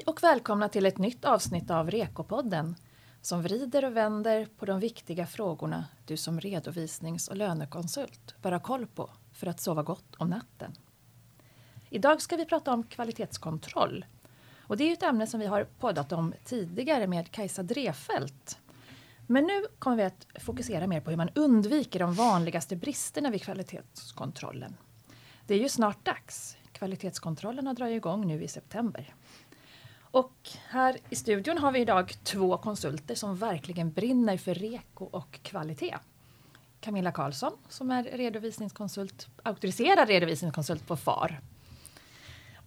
Hej 0.00 0.06
och 0.06 0.22
välkomna 0.22 0.68
till 0.68 0.86
ett 0.86 0.98
nytt 0.98 1.24
avsnitt 1.24 1.70
av 1.70 1.90
Rekopodden 1.90 2.76
som 3.22 3.42
vrider 3.42 3.84
och 3.84 3.96
vänder 3.96 4.48
på 4.58 4.66
de 4.66 4.80
viktiga 4.80 5.26
frågorna 5.26 5.84
du 6.06 6.16
som 6.16 6.40
redovisnings 6.40 7.28
och 7.28 7.36
lönekonsult 7.36 8.34
bör 8.42 8.52
ha 8.52 8.60
koll 8.60 8.86
på 8.86 9.10
för 9.32 9.46
att 9.46 9.60
sova 9.60 9.82
gott 9.82 10.14
om 10.16 10.30
natten. 10.30 10.72
Idag 11.90 12.22
ska 12.22 12.36
vi 12.36 12.44
prata 12.44 12.72
om 12.72 12.82
kvalitetskontroll. 12.82 14.04
Och 14.60 14.76
det 14.76 14.84
är 14.84 14.92
ett 14.92 15.02
ämne 15.02 15.26
som 15.26 15.40
vi 15.40 15.46
har 15.46 15.64
poddat 15.64 16.12
om 16.12 16.34
tidigare 16.44 17.06
med 17.06 17.30
Kajsa 17.30 17.62
Drefelt. 17.62 18.58
Men 19.26 19.44
nu 19.44 19.66
kommer 19.78 19.96
vi 19.96 20.02
att 20.02 20.26
fokusera 20.40 20.86
mer 20.86 21.00
på 21.00 21.10
hur 21.10 21.16
man 21.16 21.30
undviker 21.34 21.98
de 21.98 22.14
vanligaste 22.14 22.76
bristerna 22.76 23.30
vid 23.30 23.42
kvalitetskontrollen. 23.42 24.76
Det 25.46 25.54
är 25.54 25.58
ju 25.58 25.68
snart 25.68 26.04
dags. 26.04 26.56
Kvalitetskontrollerna 26.72 27.74
drar 27.74 27.86
igång 27.86 28.26
nu 28.26 28.42
i 28.42 28.48
september. 28.48 29.14
Och 30.10 30.48
här 30.68 30.96
i 31.10 31.16
studion 31.16 31.58
har 31.58 31.72
vi 31.72 31.78
idag 31.80 32.14
två 32.22 32.56
konsulter 32.56 33.14
som 33.14 33.36
verkligen 33.36 33.92
brinner 33.92 34.36
för 34.36 34.54
reko 34.54 35.04
och 35.04 35.42
kvalitet. 35.42 35.96
Camilla 36.80 37.12
Karlsson 37.12 37.52
som 37.68 37.90
är 37.90 38.02
redovisningskonsult, 38.04 39.28
auktoriserad 39.42 40.08
redovisningskonsult 40.08 40.86
på 40.86 40.96
FAR. 40.96 41.40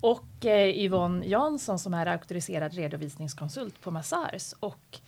Och 0.02 0.46
eh, 0.46 0.78
Yvonne 0.78 1.26
Jansson 1.26 1.80
som 1.80 1.94
är 1.94 2.06
auktoriserad 2.06 2.74
redovisningskonsult 2.74 3.82
på 3.82 3.92
Massars 3.92 4.54
och 4.60 5.00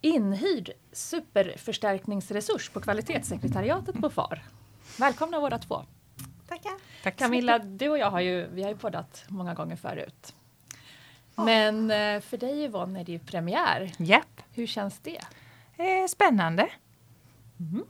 inhyrd 0.00 0.70
superförstärkningsresurs 0.92 2.68
på 2.68 2.80
kvalitetssekretariatet 2.80 4.00
på 4.00 4.10
FAR. 4.10 4.42
Välkomna 4.98 5.40
båda 5.40 5.58
två. 5.58 5.84
Tackar. 6.48 6.72
Tack 7.02 7.16
Camilla, 7.16 7.58
du 7.58 7.88
och 7.88 7.98
jag 7.98 8.10
har 8.10 8.20
ju, 8.20 8.46
vi 8.46 8.62
har 8.62 8.70
ju 8.70 8.76
poddat 8.76 9.24
många 9.28 9.54
gånger 9.54 9.76
förut. 9.76 10.34
Men 11.44 11.90
eh, 11.90 12.20
för 12.20 12.36
dig 12.36 12.64
Yvonne 12.64 13.00
är 13.00 13.04
det 13.04 13.12
ju 13.12 13.18
premiär. 13.18 13.92
Japp. 13.98 14.42
Hur 14.52 14.66
känns 14.66 14.98
det? 14.98 15.20
Eh, 15.76 16.06
spännande. 16.08 16.68
Mm. 17.60 17.84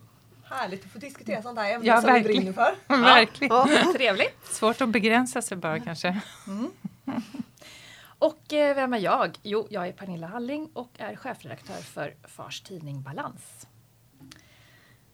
Härligt 0.44 0.84
att 0.84 0.92
få 0.92 0.98
diskutera 0.98 1.42
sånt 1.42 1.58
här 1.58 1.74
ämne 1.74 1.86
ja, 1.86 2.00
som 2.00 2.12
verkligen. 2.12 2.44
vi 2.44 2.52
brinner 2.52 2.74
för. 2.88 2.96
verkligen. 3.02 3.56
Ja. 3.56 3.92
Trevligt. 3.96 4.46
Svårt 4.46 4.80
att 4.80 4.88
begränsa 4.88 5.42
sig 5.42 5.56
bara 5.56 5.80
kanske. 5.80 6.20
Mm. 6.46 6.70
Och 8.18 8.52
eh, 8.52 8.74
vem 8.74 8.94
är 8.94 8.98
jag? 8.98 9.38
Jo, 9.42 9.66
jag 9.70 9.88
är 9.88 9.92
Pernilla 9.92 10.26
Halling 10.26 10.70
och 10.72 10.90
är 10.98 11.16
chefredaktör 11.16 11.74
för 11.74 12.14
Fars 12.24 12.60
tidning 12.60 13.02
Balans. 13.02 13.66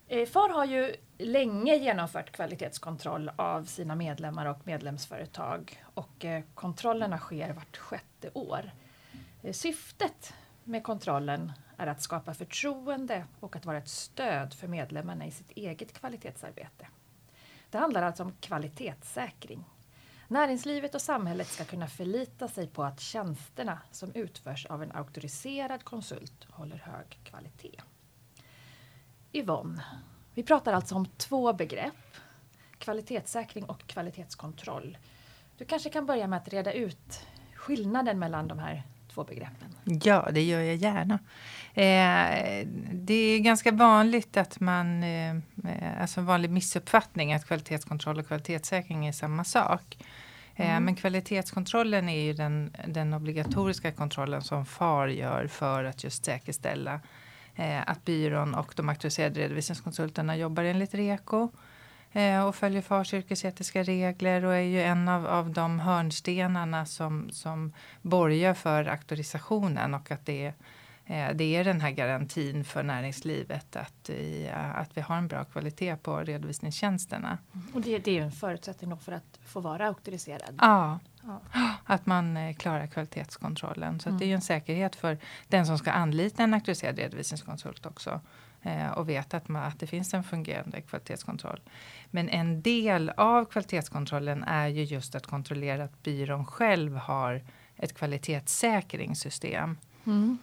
Eh, 0.07 0.27
FAR 0.27 0.49
har 0.49 0.65
ju 0.65 0.95
länge 1.17 1.75
genomfört 1.75 2.31
kvalitetskontroll 2.31 3.31
av 3.35 3.63
sina 3.65 3.95
medlemmar 3.95 4.45
och 4.45 4.67
medlemsföretag 4.67 5.83
och 5.93 6.25
eh, 6.25 6.43
kontrollerna 6.53 7.17
sker 7.17 7.53
vart 7.53 7.77
sjätte 7.77 8.29
år. 8.33 8.71
Eh, 9.41 9.53
syftet 9.53 10.33
med 10.63 10.83
kontrollen 10.83 11.51
är 11.77 11.87
att 11.87 12.01
skapa 12.01 12.33
förtroende 12.33 13.25
och 13.39 13.55
att 13.55 13.65
vara 13.65 13.77
ett 13.77 13.89
stöd 13.89 14.53
för 14.53 14.67
medlemmarna 14.67 15.25
i 15.25 15.31
sitt 15.31 15.51
eget 15.51 15.93
kvalitetsarbete. 15.93 16.87
Det 17.69 17.77
handlar 17.77 18.01
alltså 18.01 18.23
om 18.23 18.33
kvalitetssäkring. 18.39 19.65
Näringslivet 20.27 20.95
och 20.95 21.01
samhället 21.01 21.47
ska 21.47 21.65
kunna 21.65 21.87
förlita 21.87 22.47
sig 22.47 22.67
på 22.67 22.83
att 22.83 22.99
tjänsterna 22.99 23.81
som 23.91 24.11
utförs 24.11 24.65
av 24.65 24.83
en 24.83 24.91
auktoriserad 24.91 25.83
konsult 25.83 26.47
håller 26.49 26.77
hög 26.77 27.19
kvalitet. 27.23 27.81
Yvonne, 29.31 29.83
vi 30.35 30.43
pratar 30.43 30.73
alltså 30.73 30.95
om 30.95 31.05
två 31.17 31.53
begrepp. 31.53 31.93
Kvalitetssäkring 32.77 33.63
och 33.65 33.87
kvalitetskontroll. 33.87 34.97
Du 35.57 35.65
kanske 35.65 35.89
kan 35.89 36.05
börja 36.05 36.27
med 36.27 36.37
att 36.37 36.47
reda 36.47 36.73
ut 36.73 37.27
skillnaden 37.55 38.19
mellan 38.19 38.47
de 38.47 38.59
här 38.59 38.83
två 39.13 39.23
begreppen? 39.23 39.99
Ja, 40.03 40.29
det 40.31 40.43
gör 40.43 40.59
jag 40.59 40.75
gärna. 40.75 41.19
Eh, 41.73 42.67
det 42.91 43.13
är 43.13 43.39
ganska 43.39 43.71
vanligt 43.71 44.37
att 44.37 44.59
man, 44.59 45.03
eh, 45.03 45.35
alltså 46.01 46.19
en 46.19 46.25
vanlig 46.25 46.51
missuppfattning 46.51 47.33
att 47.33 47.47
kvalitetskontroll 47.47 48.19
och 48.19 48.27
kvalitetssäkring 48.27 49.07
är 49.07 49.11
samma 49.11 49.43
sak. 49.43 49.97
Eh, 50.55 50.69
mm. 50.69 50.85
Men 50.85 50.95
kvalitetskontrollen 50.95 52.09
är 52.09 52.23
ju 52.23 52.33
den, 52.33 52.75
den 52.87 53.13
obligatoriska 53.13 53.91
kontrollen 53.91 54.41
som 54.41 54.65
FAR 54.65 55.07
gör 55.07 55.47
för 55.47 55.83
att 55.83 56.03
just 56.03 56.25
säkerställa 56.25 56.93
eh, 56.93 56.99
Eh, 57.55 57.81
att 57.87 58.05
byrån 58.05 58.55
och 58.55 58.73
de 58.75 58.89
auktoriserade 58.89 59.39
redovisningskonsulterna 59.39 60.37
jobbar 60.37 60.63
enligt 60.63 60.93
REKO 60.93 61.49
eh, 62.11 62.45
och 62.47 62.55
följer 62.55 62.81
FARs 62.81 63.13
yrkesetiska 63.13 63.83
regler 63.83 64.45
och 64.45 64.55
är 64.55 64.59
ju 64.59 64.81
en 64.81 65.07
av, 65.07 65.27
av 65.27 65.49
de 65.49 65.79
hörnstenarna 65.79 66.85
som, 66.85 67.29
som 67.31 67.73
borgar 68.01 68.53
för 68.53 68.85
auktorisationen 68.85 69.93
och 69.93 70.11
att 70.11 70.25
det 70.25 70.45
är 70.45 70.53
det 71.07 71.55
är 71.55 71.63
den 71.63 71.81
här 71.81 71.91
garantin 71.91 72.63
för 72.63 72.83
näringslivet 72.83 73.75
att, 73.75 74.09
i, 74.09 74.51
att 74.75 74.97
vi 74.97 75.01
har 75.01 75.17
en 75.17 75.27
bra 75.27 75.45
kvalitet 75.45 75.95
på 75.95 76.17
redovisningstjänsterna. 76.17 77.37
Och 77.73 77.81
det, 77.81 77.99
det 77.99 78.17
är 78.17 78.21
en 78.21 78.31
förutsättning 78.31 78.97
för 78.97 79.11
att 79.11 79.39
få 79.45 79.59
vara 79.59 79.87
auktoriserad? 79.87 80.59
Ja, 80.61 80.99
att 81.83 82.05
man 82.05 82.37
eh, 82.37 82.55
klarar 82.55 82.87
kvalitetskontrollen. 82.87 83.99
Så 83.99 84.09
mm. 84.09 84.19
det 84.19 84.25
är 84.25 84.35
en 84.35 84.41
säkerhet 84.41 84.95
för 84.95 85.17
den 85.47 85.65
som 85.65 85.77
ska 85.77 85.91
anlita 85.91 86.43
en 86.43 86.53
auktoriserad 86.53 86.99
redovisningskonsult 86.99 87.85
också. 87.85 88.21
Eh, 88.61 88.91
och 88.91 89.09
veta 89.09 89.37
att, 89.37 89.47
man, 89.47 89.63
att 89.63 89.79
det 89.79 89.87
finns 89.87 90.13
en 90.13 90.23
fungerande 90.23 90.81
kvalitetskontroll. 90.81 91.59
Men 92.11 92.29
en 92.29 92.61
del 92.61 93.09
av 93.09 93.45
kvalitetskontrollen 93.45 94.43
är 94.43 94.67
ju 94.67 94.83
just 94.83 95.15
att 95.15 95.27
kontrollera 95.27 95.83
att 95.83 96.03
byrån 96.03 96.45
själv 96.45 96.95
har 96.95 97.41
ett 97.75 97.93
kvalitetssäkringssystem. 97.93 99.77
Mm. 100.05 100.37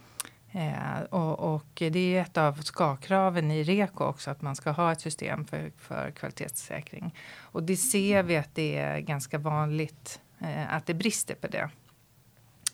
Eh, 0.55 1.01
och, 1.09 1.53
och, 1.53 1.65
det 1.75 2.17
är 2.17 2.21
ett 2.21 2.37
av 2.37 2.53
ska-kraven 2.53 3.51
i 3.51 3.63
REKO 3.63 4.03
också 4.03 4.31
att 4.31 4.41
man 4.41 4.55
ska 4.55 4.71
ha 4.71 4.91
ett 4.91 5.01
system 5.01 5.45
för, 5.45 5.71
för 5.77 6.11
kvalitetssäkring. 6.11 7.15
Och 7.39 7.63
det 7.63 7.77
ser 7.77 8.23
vi 8.23 8.37
att 8.37 8.55
det 8.55 8.77
är 8.77 8.99
ganska 8.99 9.37
vanligt 9.37 10.21
eh, 10.39 10.73
att 10.73 10.85
det 10.85 10.93
brister 10.93 11.35
på 11.35 11.47
det. 11.47 11.69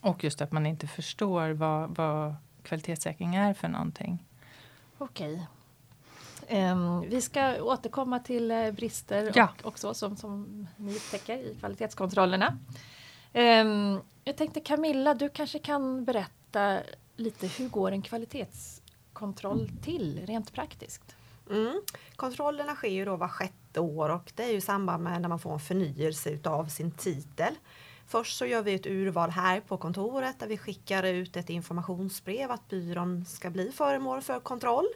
Och 0.01 0.23
just 0.23 0.41
att 0.41 0.51
man 0.51 0.65
inte 0.65 0.87
förstår 0.87 1.49
vad, 1.49 1.95
vad 1.97 2.35
kvalitetssäkring 2.63 3.35
är 3.35 3.53
för 3.53 3.67
någonting. 3.67 4.25
Okej. 4.97 5.47
Um, 6.49 7.01
vi 7.01 7.21
ska 7.21 7.63
återkomma 7.63 8.19
till 8.19 8.51
uh, 8.51 8.71
brister 8.71 9.31
ja. 9.35 9.49
och, 9.61 9.67
och 9.67 9.79
så 9.79 9.93
som, 9.93 10.15
som 10.17 10.67
ni 10.77 10.95
upptäcker 10.95 11.37
i 11.37 11.55
kvalitetskontrollerna. 11.59 12.57
Um, 13.33 14.01
jag 14.23 14.37
tänkte 14.37 14.59
Camilla, 14.59 15.13
du 15.13 15.29
kanske 15.29 15.59
kan 15.59 16.05
berätta 16.05 16.79
lite 17.19 17.47
hur 17.47 17.69
går 17.69 17.91
en 17.91 18.01
kvalitetskontroll 18.01 19.71
till 19.83 20.25
rent 20.25 20.53
praktiskt? 20.53 21.15
Mm. 21.49 21.81
Kontrollerna 22.15 22.75
sker 22.75 22.89
ju 22.89 23.05
då 23.05 23.15
var 23.15 23.27
sjätte 23.27 23.79
år 23.79 24.09
och 24.09 24.31
det 24.35 24.43
är 24.43 24.51
ju 24.51 24.57
i 24.57 24.61
samband 24.61 25.03
med 25.03 25.21
när 25.21 25.29
man 25.29 25.39
får 25.39 25.53
en 25.53 25.59
förnyelse 25.59 26.29
utav 26.29 26.65
sin 26.65 26.91
titel. 26.91 27.53
Först 28.07 28.37
så 28.37 28.45
gör 28.45 28.61
vi 28.61 28.73
ett 28.73 28.85
urval 28.85 29.29
här 29.29 29.59
på 29.59 29.77
kontoret 29.77 30.39
där 30.39 30.47
vi 30.47 30.57
skickar 30.57 31.03
ut 31.03 31.37
ett 31.37 31.49
informationsbrev 31.49 32.51
att 32.51 32.69
byrån 32.69 33.25
ska 33.25 33.49
bli 33.49 33.71
föremål 33.71 34.21
för 34.21 34.39
kontroll. 34.39 34.87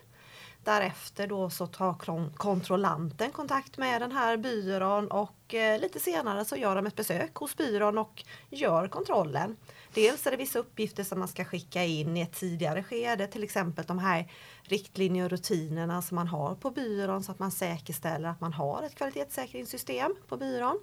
Därefter 0.63 1.27
då 1.27 1.49
så 1.49 1.67
tar 1.67 1.93
kontrollanten 2.37 3.31
kontakt 3.31 3.77
med 3.77 4.01
den 4.01 4.11
här 4.11 4.37
byrån 4.37 5.07
och 5.07 5.53
eh, 5.53 5.79
lite 5.79 5.99
senare 5.99 6.45
så 6.45 6.55
gör 6.55 6.75
de 6.75 6.85
ett 6.85 6.95
besök 6.95 7.35
hos 7.35 7.57
byrån 7.57 7.97
och 7.97 8.23
gör 8.49 8.87
kontrollen. 8.87 9.57
Dels 9.93 10.27
är 10.27 10.31
det 10.31 10.37
vissa 10.37 10.59
uppgifter 10.59 11.03
som 11.03 11.19
man 11.19 11.27
ska 11.27 11.45
skicka 11.45 11.83
in 11.83 12.17
i 12.17 12.21
ett 12.21 12.33
tidigare 12.33 12.83
skede, 12.83 13.27
till 13.27 13.43
exempel 13.43 13.85
de 13.85 13.99
här 13.99 14.31
riktlinjer 14.63 15.25
och 15.25 15.31
rutinerna 15.31 16.01
som 16.01 16.15
man 16.15 16.27
har 16.27 16.55
på 16.55 16.71
byrån 16.71 17.23
så 17.23 17.31
att 17.31 17.39
man 17.39 17.51
säkerställer 17.51 18.29
att 18.29 18.41
man 18.41 18.53
har 18.53 18.83
ett 18.83 18.95
kvalitetssäkringssystem 18.95 20.15
på 20.27 20.37
byrån. 20.37 20.79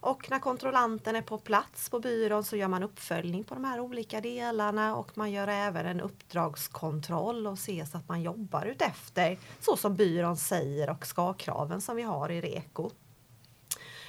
Och 0.00 0.30
när 0.30 0.38
kontrollanten 0.38 1.16
är 1.16 1.22
på 1.22 1.38
plats 1.38 1.90
på 1.90 2.00
byrån 2.00 2.44
så 2.44 2.56
gör 2.56 2.68
man 2.68 2.82
uppföljning 2.82 3.44
på 3.44 3.54
de 3.54 3.64
här 3.64 3.80
olika 3.80 4.20
delarna 4.20 4.96
och 4.96 5.18
man 5.18 5.30
gör 5.30 5.48
även 5.48 5.86
en 5.86 6.00
uppdragskontroll 6.00 7.46
och 7.46 7.58
ser 7.58 7.84
så 7.84 7.98
att 7.98 8.08
man 8.08 8.22
jobbar 8.22 8.66
utefter 8.66 9.38
så 9.60 9.76
som 9.76 9.96
byrån 9.96 10.36
säger 10.36 10.90
och 10.90 11.06
ska-kraven 11.06 11.80
som 11.80 11.96
vi 11.96 12.02
har 12.02 12.30
i 12.30 12.40
REKO. 12.40 12.90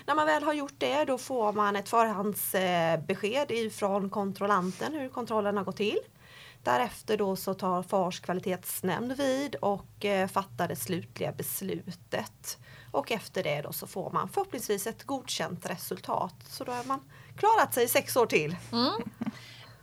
När 0.06 0.15
man 0.15 0.25
väl 0.25 0.44
har 0.44 0.53
gjort 0.53 0.74
det 0.77 1.06
då 1.06 1.18
får 1.18 1.53
man 1.53 1.75
ett 1.75 1.89
förhandsbesked 1.89 3.51
ifrån 3.51 4.09
kontrollanten 4.09 4.94
hur 4.94 5.09
kontrollen 5.09 5.57
har 5.57 5.63
gått 5.63 5.77
till. 5.77 6.00
Därefter 6.63 7.18
då 7.18 7.36
så 7.36 7.53
tar 7.53 7.83
FARs 7.83 8.19
kvalitetsnämnd 8.19 9.12
vid 9.18 9.56
och 9.56 10.06
eh, 10.06 10.27
fattar 10.27 10.68
det 10.68 10.75
slutliga 10.75 11.31
beslutet. 11.31 12.57
Och 12.92 13.12
efter 13.12 13.44
det 13.44 13.62
då 13.62 13.74
så 13.74 13.88
får 13.88 14.12
man 14.12 14.30
förhoppningsvis 14.30 14.88
ett 14.88 15.03
godkänt 15.03 15.69
resultat. 15.69 16.36
Så 16.47 16.63
då 16.63 16.71
har 16.71 16.83
man 16.83 17.00
klarat 17.38 17.74
sig 17.74 17.88
sex 17.88 18.15
år 18.15 18.25
till. 18.25 18.56
Mm. 18.71 18.92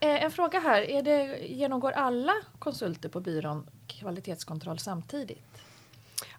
Eh, 0.01 0.25
en 0.25 0.31
fråga 0.31 0.61
här, 0.61 0.83
är 0.83 1.03
det, 1.03 1.39
genomgår 1.47 1.93
alla 1.93 2.35
konsulter 2.59 3.09
på 3.09 3.21
byrån 3.21 3.71
kvalitetskontroll 3.87 4.79
samtidigt? 4.79 5.63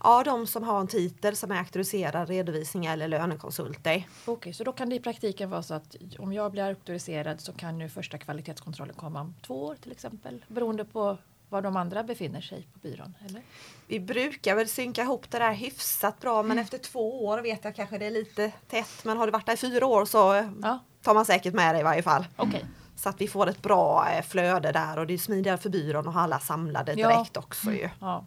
Ja, 0.03 0.23
de 0.23 0.47
som 0.47 0.63
har 0.63 0.79
en 0.79 0.87
titel 0.87 1.35
som 1.35 1.51
är 1.51 1.57
auktoriserad 1.59 2.29
redovisning 2.29 2.85
eller 2.85 3.07
lönekonsulter. 3.07 4.07
Okej, 4.25 4.53
så 4.53 4.63
då 4.63 4.71
kan 4.71 4.89
det 4.89 4.95
i 4.95 4.99
praktiken 4.99 5.49
vara 5.49 5.63
så 5.63 5.73
att 5.73 5.95
om 6.19 6.33
jag 6.33 6.51
blir 6.51 6.63
auktoriserad 6.63 7.41
så 7.41 7.53
kan 7.53 7.77
nu 7.77 7.89
första 7.89 8.17
kvalitetskontrollen 8.17 8.95
komma 8.95 9.21
om 9.21 9.35
två 9.47 9.65
år 9.65 9.75
till 9.75 9.91
exempel 9.91 10.45
beroende 10.47 10.85
på 10.85 11.17
var 11.49 11.61
de 11.61 11.77
andra 11.77 12.03
befinner 12.03 12.41
sig 12.41 12.67
på 12.73 12.79
byrån? 12.79 13.15
Eller? 13.25 13.41
Vi 13.87 13.99
brukar 13.99 14.55
väl 14.55 14.67
synka 14.67 15.01
ihop 15.01 15.31
det 15.31 15.39
där 15.39 15.53
hyfsat 15.53 16.19
bra 16.19 16.43
men 16.43 16.51
mm. 16.51 16.63
efter 16.63 16.77
två 16.77 17.25
år 17.25 17.41
vet 17.41 17.63
jag 17.63 17.75
kanske 17.75 17.97
det 17.97 18.05
är 18.05 18.11
lite 18.11 18.51
tätt 18.67 19.03
men 19.05 19.17
har 19.17 19.25
du 19.25 19.31
varit 19.31 19.45
där 19.45 19.53
i 19.53 19.57
fyra 19.57 19.85
år 19.85 20.05
så 20.05 20.49
ja. 20.61 20.79
tar 21.01 21.13
man 21.13 21.25
säkert 21.25 21.53
med 21.53 21.75
det 21.75 21.79
i 21.79 21.83
varje 21.83 22.03
fall. 22.03 22.25
Okay. 22.37 22.61
Så 22.95 23.09
att 23.09 23.21
vi 23.21 23.27
får 23.27 23.49
ett 23.49 23.61
bra 23.61 24.09
eh, 24.11 24.21
flöde 24.23 24.71
där 24.71 24.99
och 24.99 25.07
det 25.07 25.13
är 25.13 25.17
smidigare 25.17 25.57
för 25.57 25.69
byrån 25.69 26.07
att 26.07 26.13
ha 26.13 26.21
alla 26.21 26.39
samlade 26.39 26.95
direkt 26.95 27.31
ja. 27.33 27.41
också 27.41 27.71
ju. 27.71 27.89
Ja. 27.99 28.25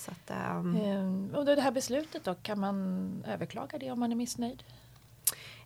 Så 0.00 0.10
att, 0.10 0.56
um... 0.56 1.34
Och 1.34 1.44
det 1.44 1.60
här 1.60 1.70
beslutet 1.70 2.24
då, 2.24 2.34
kan 2.34 2.60
man 2.60 3.24
överklaga 3.28 3.78
det 3.78 3.90
om 3.90 4.00
man 4.00 4.12
är 4.12 4.16
missnöjd? 4.16 4.62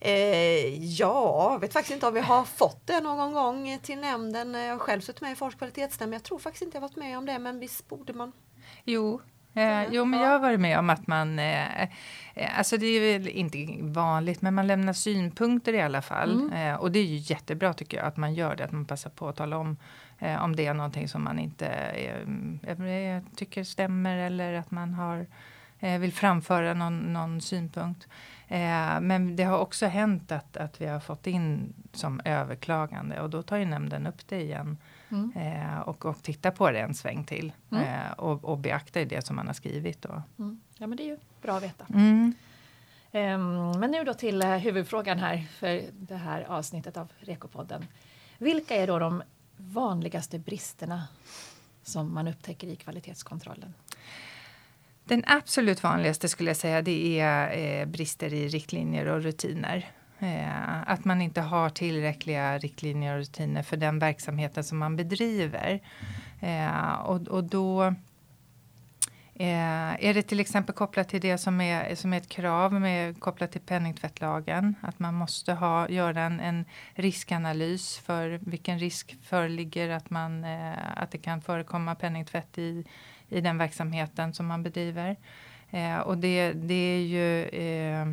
Eh, 0.01 0.85
ja, 0.85 1.53
jag 1.53 1.61
vet 1.61 1.73
faktiskt 1.73 1.95
inte 1.95 2.07
om 2.07 2.15
vi 2.15 2.21
har 2.21 2.45
fått 2.45 2.87
det 2.87 3.01
någon 3.01 3.33
gång 3.33 3.79
till 3.83 3.99
nämnden. 3.99 4.55
Jag 4.55 4.73
har 4.73 4.79
själv 4.79 5.01
suttit 5.01 5.21
med 5.21 5.33
i 5.33 5.35
Fors 5.35 5.55
kvalitetsnämnd. 5.55 6.15
Jag 6.15 6.23
tror 6.23 6.39
faktiskt 6.39 6.63
inte 6.63 6.77
jag 6.77 6.83
varit 6.83 6.97
med 6.97 7.19
om 7.19 7.27
det, 7.27 7.39
men 7.39 7.59
visst 7.59 7.89
borde 7.89 8.13
man? 8.13 8.33
Jo, 8.85 9.21
Eh, 9.57 9.85
jo, 9.91 10.05
men 10.05 10.21
jag 10.21 10.29
har 10.29 10.39
varit 10.39 10.61
med 10.61 10.79
om 10.79 10.91
att 10.91 11.07
man, 11.07 11.39
eh, 11.39 11.83
eh, 11.83 12.59
alltså 12.59 12.77
det 12.77 12.87
är 12.87 13.19
väl 13.19 13.29
inte 13.29 13.59
vanligt, 13.81 14.43
men 14.43 14.55
man 14.55 14.67
lämnar 14.67 14.93
synpunkter 14.93 15.73
i 15.73 15.81
alla 15.81 16.03
fall. 16.03 16.33
Mm. 16.33 16.53
Eh, 16.53 16.81
och 16.81 16.93
det 16.93 16.99
är 16.99 17.05
ju 17.05 17.17
jättebra 17.17 17.75
tycker 17.75 17.97
jag 17.97 18.07
att 18.07 18.17
man 18.17 18.35
gör 18.35 18.57
det, 18.57 18.65
att 18.65 18.73
man 18.73 18.85
passar 18.85 19.11
på 19.11 19.29
att 19.29 19.37
tala 19.37 19.59
om 19.59 19.77
om 20.41 20.57
det 20.57 20.67
är 20.67 20.75
någonting 20.75 21.09
som 21.09 21.25
man 21.25 21.39
inte 21.39 21.67
eh, 21.67 23.23
tycker 23.37 23.65
stämmer 23.65 24.19
eller 24.19 24.55
att 24.55 24.71
man 24.71 24.95
har, 24.95 25.27
vill 25.99 26.13
framföra 26.13 26.75
någon, 26.75 26.99
någon 26.99 27.41
synpunkt. 27.41 28.09
Eh, 28.49 29.01
men 29.01 29.37
det 29.37 29.43
har 29.43 29.59
också 29.59 29.87
hänt 29.87 30.33
att, 30.33 30.57
att 30.57 30.81
vi 30.81 30.87
har 30.87 31.01
fått 31.01 31.27
in 31.27 31.75
som 31.93 32.21
överklagande 32.25 33.21
och 33.21 33.31
då 33.31 33.43
tar 33.43 33.57
ju 33.57 33.65
nämnden 33.65 34.07
upp 34.07 34.29
det 34.29 34.41
igen. 34.41 34.77
Mm. 35.09 35.33
Eh, 35.37 35.79
och, 35.79 36.05
och 36.05 36.23
tittar 36.23 36.51
på 36.51 36.71
det 36.71 36.79
en 36.79 36.95
sväng 36.95 37.25
till. 37.25 37.53
Mm. 37.71 37.85
Eh, 37.85 38.13
och, 38.13 38.45
och 38.45 38.59
beaktar 38.59 39.05
det 39.05 39.27
som 39.27 39.37
man 39.37 39.47
har 39.47 39.55
skrivit. 39.55 40.03
Då. 40.03 40.23
Mm. 40.39 40.61
Ja 40.79 40.87
men 40.87 40.97
det 40.97 41.03
är 41.03 41.07
ju 41.07 41.19
bra 41.43 41.57
att 41.57 41.63
veta. 41.63 41.87
Mm. 41.95 42.35
Um, 43.13 43.81
men 43.81 43.91
nu 43.91 44.05
då 44.05 44.15
till 44.15 44.43
huvudfrågan 44.43 45.19
här 45.19 45.47
för 45.59 45.83
det 45.93 46.17
här 46.17 46.43
avsnittet 46.43 46.97
av 46.97 47.09
Rekopodden. 47.19 47.87
Vilka 48.39 48.75
är 48.75 48.87
då 48.87 48.99
de 48.99 49.23
vanligaste 49.57 50.39
bristerna 50.39 51.09
som 51.83 52.15
man 52.15 52.29
upptäcker 52.29 52.67
i 52.67 52.77
kvalitetskontrollen? 52.77 53.75
Den 55.05 55.23
absolut 55.27 55.83
vanligaste 55.83 56.29
skulle 56.29 56.51
jag 56.51 56.57
säga 56.57 56.83
det 56.83 57.21
är 57.21 57.59
eh, 57.59 57.87
brister 57.87 58.35
i 58.35 58.49
riktlinjer 58.49 59.07
och 59.07 59.23
rutiner. 59.23 59.91
Eh, 60.19 60.91
att 60.91 61.05
man 61.05 61.23
inte 61.23 61.41
har 61.41 61.71
tillräckliga 61.71 62.59
riktlinjer 62.59 63.13
och 63.13 63.19
rutiner 63.19 63.63
för 63.63 63.77
den 63.77 63.99
verksamheten 63.99 64.65
som 64.65 64.79
man 64.79 64.97
bedriver. 64.97 65.81
Eh, 66.41 66.93
och, 66.93 67.29
och 67.29 67.45
då 67.45 67.95
eh, 69.35 70.07
är 70.07 70.15
det 70.15 70.23
till 70.23 70.41
exempel 70.41 70.75
kopplat 70.75 71.09
till 71.09 71.21
det 71.21 71.39
som 71.39 71.61
är, 71.61 71.95
som 71.95 72.13
är 72.13 72.17
ett 72.17 72.29
krav 72.29 72.73
med, 72.73 73.21
kopplat 73.21 73.53
till 73.53 73.61
penningtvättlagen. 73.61 74.75
Att 74.81 74.99
man 74.99 75.15
måste 75.15 75.53
ha, 75.53 75.89
göra 75.89 76.23
en, 76.23 76.41
en 76.41 76.65
riskanalys 76.95 77.99
för 77.99 78.41
vilken 78.43 78.79
risk 78.79 79.17
föreligger 79.23 79.89
att, 79.89 80.11
man, 80.11 80.45
eh, 80.45 80.73
att 80.97 81.11
det 81.11 81.19
kan 81.19 81.41
förekomma 81.41 81.95
penningtvätt 81.95 82.59
i 82.59 82.85
i 83.29 83.41
den 83.41 83.59
verksamheten 83.59 84.35
som 84.35 84.47
man 84.47 84.63
bedriver. 84.63 85.17
Eh, 85.71 85.99
och 85.99 86.19
det, 86.19 86.53
det 86.53 86.75
är 86.75 87.01
ju 87.01 87.45
eh, 87.45 88.07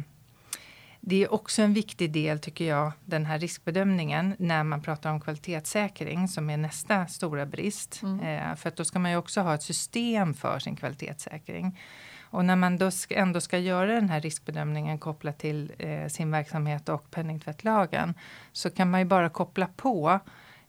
det 1.04 1.24
är 1.24 1.34
också 1.34 1.62
en 1.62 1.74
viktig 1.74 2.12
del, 2.12 2.40
tycker 2.40 2.66
jag, 2.66 2.92
den 3.06 3.26
här 3.26 3.40
riskbedömningen 3.40 4.36
när 4.40 4.64
man 4.64 4.82
pratar 4.82 5.12
om 5.12 5.22
kvalitetssäkring 5.22 6.28
som 6.28 6.50
är 6.50 6.58
nästa 6.58 7.08
stora 7.08 7.46
brist. 7.46 8.02
Mm. 8.04 8.20
Eh, 8.20 8.56
för 8.56 8.70
att 8.70 8.76
då 8.76 8.86
ska 8.86 9.00
man 9.00 9.12
ju 9.12 9.18
också 9.18 9.42
ha 9.42 9.56
ett 9.56 9.64
system 9.64 10.34
för 10.34 10.60
sin 10.60 10.76
kvalitetssäkring. 10.76 11.80
Och 12.22 12.46
när 12.46 12.56
man 12.56 12.78
då 12.78 12.92
ska, 12.92 13.16
ändå 13.16 13.42
ska 13.42 13.58
göra 13.58 13.96
den 13.96 14.10
här 14.10 14.22
riskbedömningen 14.22 15.00
kopplat 15.00 15.40
till 15.40 15.72
eh, 15.78 16.08
sin 16.08 16.32
verksamhet 16.32 16.90
och 16.90 17.12
penningtvättlagen 17.12 18.14
så 18.52 18.70
kan 18.70 18.92
man 18.92 19.00
ju 19.00 19.06
bara 19.06 19.30
koppla 19.30 19.68
på 19.68 20.20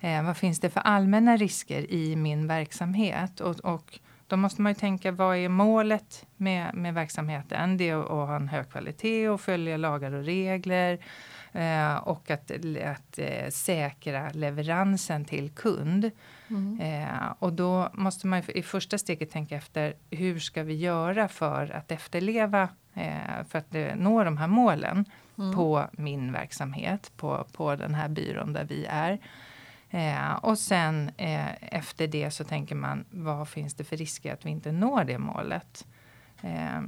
eh, 0.00 0.22
vad 0.22 0.36
finns 0.36 0.60
det 0.60 0.70
för 0.70 0.80
allmänna 0.80 1.36
risker 1.36 1.90
i 1.90 2.16
min 2.16 2.46
verksamhet 2.46 3.40
och, 3.40 3.60
och 3.60 3.98
då 4.32 4.36
måste 4.36 4.62
man 4.62 4.70
ju 4.70 4.74
tänka 4.74 5.12
vad 5.12 5.36
är 5.36 5.48
målet 5.48 6.26
med, 6.36 6.74
med 6.74 6.94
verksamheten? 6.94 7.76
Det 7.76 7.88
är 7.88 8.00
att, 8.00 8.08
ha 8.08 8.36
en 8.36 8.48
hög 8.48 8.70
kvalitet 8.70 9.28
och 9.28 9.40
följa 9.40 9.76
lagar 9.76 10.12
och 10.12 10.24
regler 10.24 10.98
eh, 11.52 11.94
och 11.94 12.30
att, 12.30 12.50
att 12.84 13.18
eh, 13.18 13.48
säkra 13.50 14.30
leveransen 14.30 15.24
till 15.24 15.50
kund. 15.50 16.10
Mm. 16.50 16.80
Eh, 16.80 17.32
och 17.38 17.52
då 17.52 17.90
måste 17.92 18.26
man 18.26 18.42
i 18.48 18.62
första 18.62 18.98
steget 18.98 19.30
tänka 19.30 19.56
efter 19.56 19.94
hur 20.10 20.38
ska 20.38 20.62
vi 20.62 20.74
göra 20.74 21.28
för 21.28 21.70
att 21.76 21.92
efterleva 21.92 22.68
eh, 22.94 23.44
för 23.48 23.58
att 23.58 23.74
eh, 23.74 23.94
nå 23.96 24.24
de 24.24 24.36
här 24.36 24.48
målen 24.48 25.04
mm. 25.38 25.54
på 25.54 25.86
min 25.92 26.32
verksamhet, 26.32 27.12
på, 27.16 27.46
på 27.52 27.76
den 27.76 27.94
här 27.94 28.08
byrån 28.08 28.52
där 28.52 28.64
vi 28.64 28.86
är. 28.88 29.18
Eh, 29.94 30.32
och 30.32 30.58
sen 30.58 31.10
eh, 31.16 31.74
efter 31.74 32.06
det 32.06 32.30
så 32.30 32.44
tänker 32.44 32.74
man 32.74 33.04
vad 33.10 33.48
finns 33.48 33.74
det 33.74 33.84
för 33.84 33.96
risker 33.96 34.32
att 34.32 34.46
vi 34.46 34.50
inte 34.50 34.72
når 34.72 35.04
det 35.04 35.18
målet. 35.18 35.86
Eh, 36.42 36.80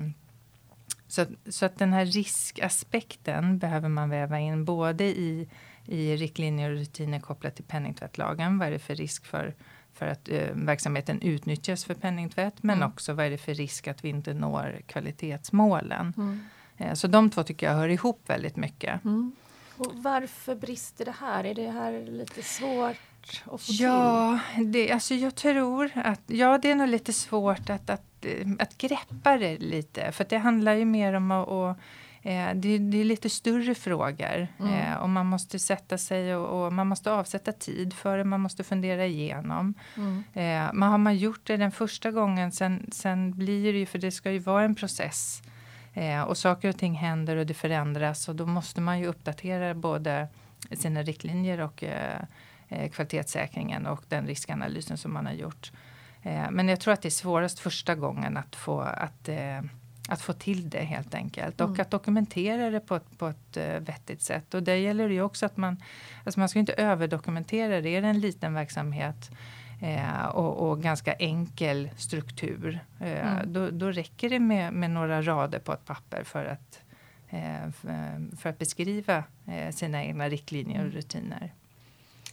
så, 1.08 1.26
så 1.48 1.66
att 1.66 1.78
den 1.78 1.92
här 1.92 2.04
riskaspekten 2.06 3.58
behöver 3.58 3.88
man 3.88 4.10
väva 4.10 4.38
in 4.38 4.64
både 4.64 5.04
i, 5.04 5.48
i 5.86 6.16
riktlinjer 6.16 6.70
och 6.70 6.78
rutiner 6.78 7.20
kopplat 7.20 7.54
till 7.54 7.64
penningtvättlagen. 7.64 8.58
Vad 8.58 8.68
är 8.68 8.72
det 8.72 8.78
för 8.78 8.94
risk 8.94 9.26
för, 9.26 9.54
för 9.92 10.06
att 10.06 10.28
eh, 10.28 10.48
verksamheten 10.54 11.22
utnyttjas 11.22 11.84
för 11.84 11.94
penningtvätt 11.94 12.62
men 12.62 12.76
mm. 12.76 12.88
också 12.88 13.12
vad 13.12 13.26
är 13.26 13.30
det 13.30 13.38
för 13.38 13.54
risk 13.54 13.88
att 13.88 14.04
vi 14.04 14.08
inte 14.08 14.34
når 14.34 14.82
kvalitetsmålen. 14.86 16.14
Mm. 16.16 16.44
Eh, 16.76 16.94
så 16.94 17.06
de 17.06 17.30
två 17.30 17.42
tycker 17.42 17.66
jag 17.66 17.74
hör 17.74 17.88
ihop 17.88 18.22
väldigt 18.26 18.56
mycket. 18.56 19.04
Mm. 19.04 19.32
Och 19.76 19.92
varför 19.94 20.54
brister 20.54 21.04
det 21.04 21.14
här? 21.20 21.44
Är 21.44 21.54
det 21.54 21.70
här 21.70 22.06
lite 22.06 22.42
svårt 22.42 23.42
att 23.44 23.60
få 23.62 23.72
ja, 23.72 24.38
till? 24.54 24.72
Det, 24.72 24.92
alltså 24.92 25.14
jag 25.14 25.34
tror 25.34 25.90
att 25.94 26.22
ja, 26.26 26.58
det 26.58 26.70
är 26.70 26.74
nog 26.74 26.88
lite 26.88 27.12
svårt 27.12 27.70
att, 27.70 27.90
att, 27.90 28.26
att 28.58 28.78
greppa 28.78 29.38
det 29.38 29.58
lite. 29.58 30.12
För 30.12 30.26
det 30.28 30.38
handlar 30.38 30.74
ju 30.74 30.84
mer 30.84 31.14
om 31.14 31.30
att, 31.30 31.48
att 31.48 31.76
eh, 32.22 32.54
det, 32.54 32.78
det, 32.78 33.00
är 33.00 33.04
lite 33.04 33.30
större 33.30 33.74
frågor 33.74 34.48
mm. 34.60 34.72
eh, 34.72 34.96
och 34.96 35.08
man 35.08 35.26
måste 35.26 35.58
sätta 35.58 35.98
sig 35.98 36.36
och, 36.36 36.64
och, 36.64 36.72
man 36.72 36.86
måste 36.86 37.12
avsätta 37.12 37.52
tid 37.52 37.94
för 37.94 38.18
det, 38.18 38.24
man 38.24 38.40
måste 38.40 38.64
fundera 38.64 39.06
igenom. 39.06 39.74
Mm. 39.96 40.24
Eh, 40.32 40.72
men 40.74 40.82
har 40.82 40.98
man 40.98 41.16
gjort 41.16 41.46
det 41.46 41.56
den 41.56 41.72
första 41.72 42.10
gången 42.10 42.52
sen, 42.52 42.86
sen 42.92 43.38
blir 43.38 43.72
det 43.72 43.78
ju, 43.78 43.86
för 43.86 43.98
det 43.98 44.10
ska 44.10 44.32
ju 44.32 44.38
vara 44.38 44.64
en 44.64 44.74
process 44.74 45.42
Eh, 45.94 46.22
och 46.22 46.38
saker 46.38 46.68
och 46.68 46.78
ting 46.78 46.94
händer 46.94 47.36
och 47.36 47.46
det 47.46 47.54
förändras 47.54 48.28
och 48.28 48.36
då 48.36 48.46
måste 48.46 48.80
man 48.80 48.98
ju 48.98 49.06
uppdatera 49.06 49.74
både 49.74 50.28
sina 50.72 51.02
riktlinjer 51.02 51.60
och 51.60 51.84
eh, 51.84 52.20
eh, 52.68 52.90
kvalitetssäkringen 52.90 53.86
och 53.86 54.04
den 54.08 54.26
riskanalysen 54.26 54.98
som 54.98 55.12
man 55.12 55.26
har 55.26 55.32
gjort. 55.32 55.72
Eh, 56.22 56.50
men 56.50 56.68
jag 56.68 56.80
tror 56.80 56.94
att 56.94 57.02
det 57.02 57.08
är 57.08 57.10
svårast 57.10 57.58
första 57.58 57.94
gången 57.94 58.36
att 58.36 58.56
få, 58.56 58.80
att, 58.80 59.28
eh, 59.28 59.60
att 60.08 60.20
få 60.20 60.32
till 60.32 60.70
det 60.70 60.84
helt 60.84 61.14
enkelt. 61.14 61.60
Och 61.60 61.68
mm. 61.68 61.80
att 61.80 61.90
dokumentera 61.90 62.70
det 62.70 62.80
på 62.80 62.96
ett, 62.96 63.18
på 63.18 63.28
ett 63.28 63.56
uh, 63.56 63.78
vettigt 63.80 64.22
sätt. 64.22 64.54
Och 64.54 64.62
där 64.62 64.74
gäller 64.74 65.08
det 65.08 65.14
ju 65.14 65.22
också 65.22 65.46
att 65.46 65.56
man, 65.56 65.82
alltså 66.24 66.40
man 66.40 66.48
ska 66.48 66.58
inte 66.58 66.72
överdokumentera 66.72 67.80
det. 67.80 67.96
Är 67.96 68.02
det 68.02 68.08
en 68.08 68.20
liten 68.20 68.54
verksamhet 68.54 69.30
eh, 69.84 70.26
och, 70.26 70.68
och, 70.68 70.82
ganska 70.82 71.12
enkel 71.12 71.90
struktur. 71.96 72.80
Eh, 73.00 73.32
mm. 73.32 73.52
då, 73.52 73.70
då 73.70 73.90
räcker 73.90 74.30
det 74.30 74.40
med, 74.40 74.72
med, 74.72 74.90
några 74.90 75.22
rader 75.22 75.58
på 75.58 75.72
ett 75.72 75.84
papper 75.84 76.24
för 76.24 76.44
att, 76.44 76.80
eh, 77.28 77.70
för 78.38 78.48
att 78.48 78.58
beskriva 78.58 79.24
eh, 79.46 79.74
sina 79.74 80.04
egna 80.04 80.28
riktlinjer 80.28 80.78
och 80.78 80.84
mm. 80.84 80.96
rutiner. 80.96 81.52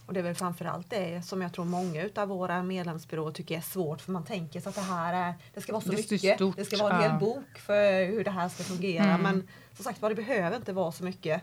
Och 0.06 0.14
det 0.14 0.20
är 0.20 0.24
väl 0.24 0.34
framförallt 0.34 0.90
det 0.90 1.22
som 1.26 1.42
jag 1.42 1.52
tror 1.52 1.64
många 1.64 2.08
av 2.16 2.28
våra 2.28 2.62
medlemsbyråer 2.62 3.32
tycker 3.32 3.56
är 3.56 3.60
svårt 3.60 4.00
för 4.00 4.12
man 4.12 4.24
tänker 4.24 4.60
sig 4.60 4.70
att 4.70 4.74
det 4.74 4.80
här 4.80 5.14
är, 5.14 5.34
det 5.54 5.60
ska 5.60 5.72
vara 5.72 5.82
så 5.82 5.90
det 5.90 5.96
mycket. 5.96 6.34
Stort, 6.34 6.56
det 6.56 6.64
ska 6.64 6.82
vara 6.82 6.96
en 6.96 7.10
hel 7.10 7.20
bok 7.20 7.58
för 7.58 8.06
hur 8.06 8.24
det 8.24 8.30
här 8.30 8.48
ska 8.48 8.62
fungera. 8.62 9.04
Mm. 9.04 9.22
Men 9.22 9.48
som 9.74 9.84
sagt 9.84 10.02
var, 10.02 10.08
det 10.08 10.14
behöver 10.14 10.56
inte 10.56 10.72
vara 10.72 10.92
så 10.92 11.04
mycket. 11.04 11.42